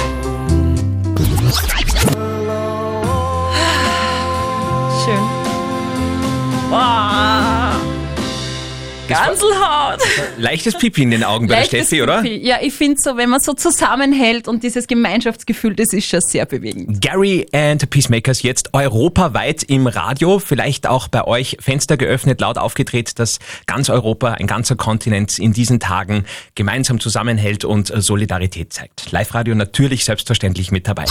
Ganselhaut. 9.13 10.01
Leichtes 10.39 10.77
Pipi 10.77 11.03
in 11.03 11.11
den 11.11 11.25
Augen 11.25 11.47
bei 11.47 11.55
der 11.55 11.63
Leichtes 11.63 11.87
Steffi, 11.89 12.03
oder? 12.03 12.23
Pipi. 12.23 12.47
Ja, 12.47 12.57
ich 12.61 12.73
finde 12.73 13.01
so, 13.01 13.17
wenn 13.17 13.31
man 13.31 13.41
so 13.41 13.53
zusammenhält 13.55 14.49
und 14.49 14.63
dieses 14.63 14.87
Gemeinschaftsgefühl, 14.87 15.75
das 15.75 15.93
ist 15.93 16.09
schon 16.09 16.21
sehr 16.21 16.47
bewegend. 16.47 17.01
Gary 17.01 17.47
and 17.53 17.81
the 17.81 17.87
Peacemakers 17.87 18.43
jetzt 18.43 18.75
europaweit 18.75 19.63
im 19.65 19.87
Radio, 19.87 20.39
vielleicht 20.39 20.87
auch 20.87 21.09
bei 21.09 21.25
euch 21.27 21.57
Fenster 21.61 21.97
geöffnet, 21.97 22.41
laut 22.41 22.59
aufgedreht, 22.59 23.19
dass 23.19 23.39
ganz 23.67 23.91
Europa, 23.91 24.33
ein 24.33 24.47
ganzer 24.47 24.77
Kontinent 24.77 25.39
in 25.39 25.53
diesen 25.53 25.81
Tagen 25.81 26.25
gemeinsam 26.55 27.01
zusammenhält 27.01 27.65
und 27.65 27.93
Solidarität 27.95 28.73
zeigt. 28.73 29.11
Live-Radio 29.13 29.55
natürlich 29.55 30.05
selbstverständlich 30.05 30.71
mit 30.71 30.89
dabei. 30.89 31.05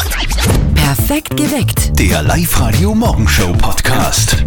Perfekt 0.76 1.38
geweckt. 1.38 2.00
Der 2.00 2.24
Live 2.24 2.60
Radio 2.60 2.94
Morgenshow 2.94 3.54
Podcast. 3.54 4.46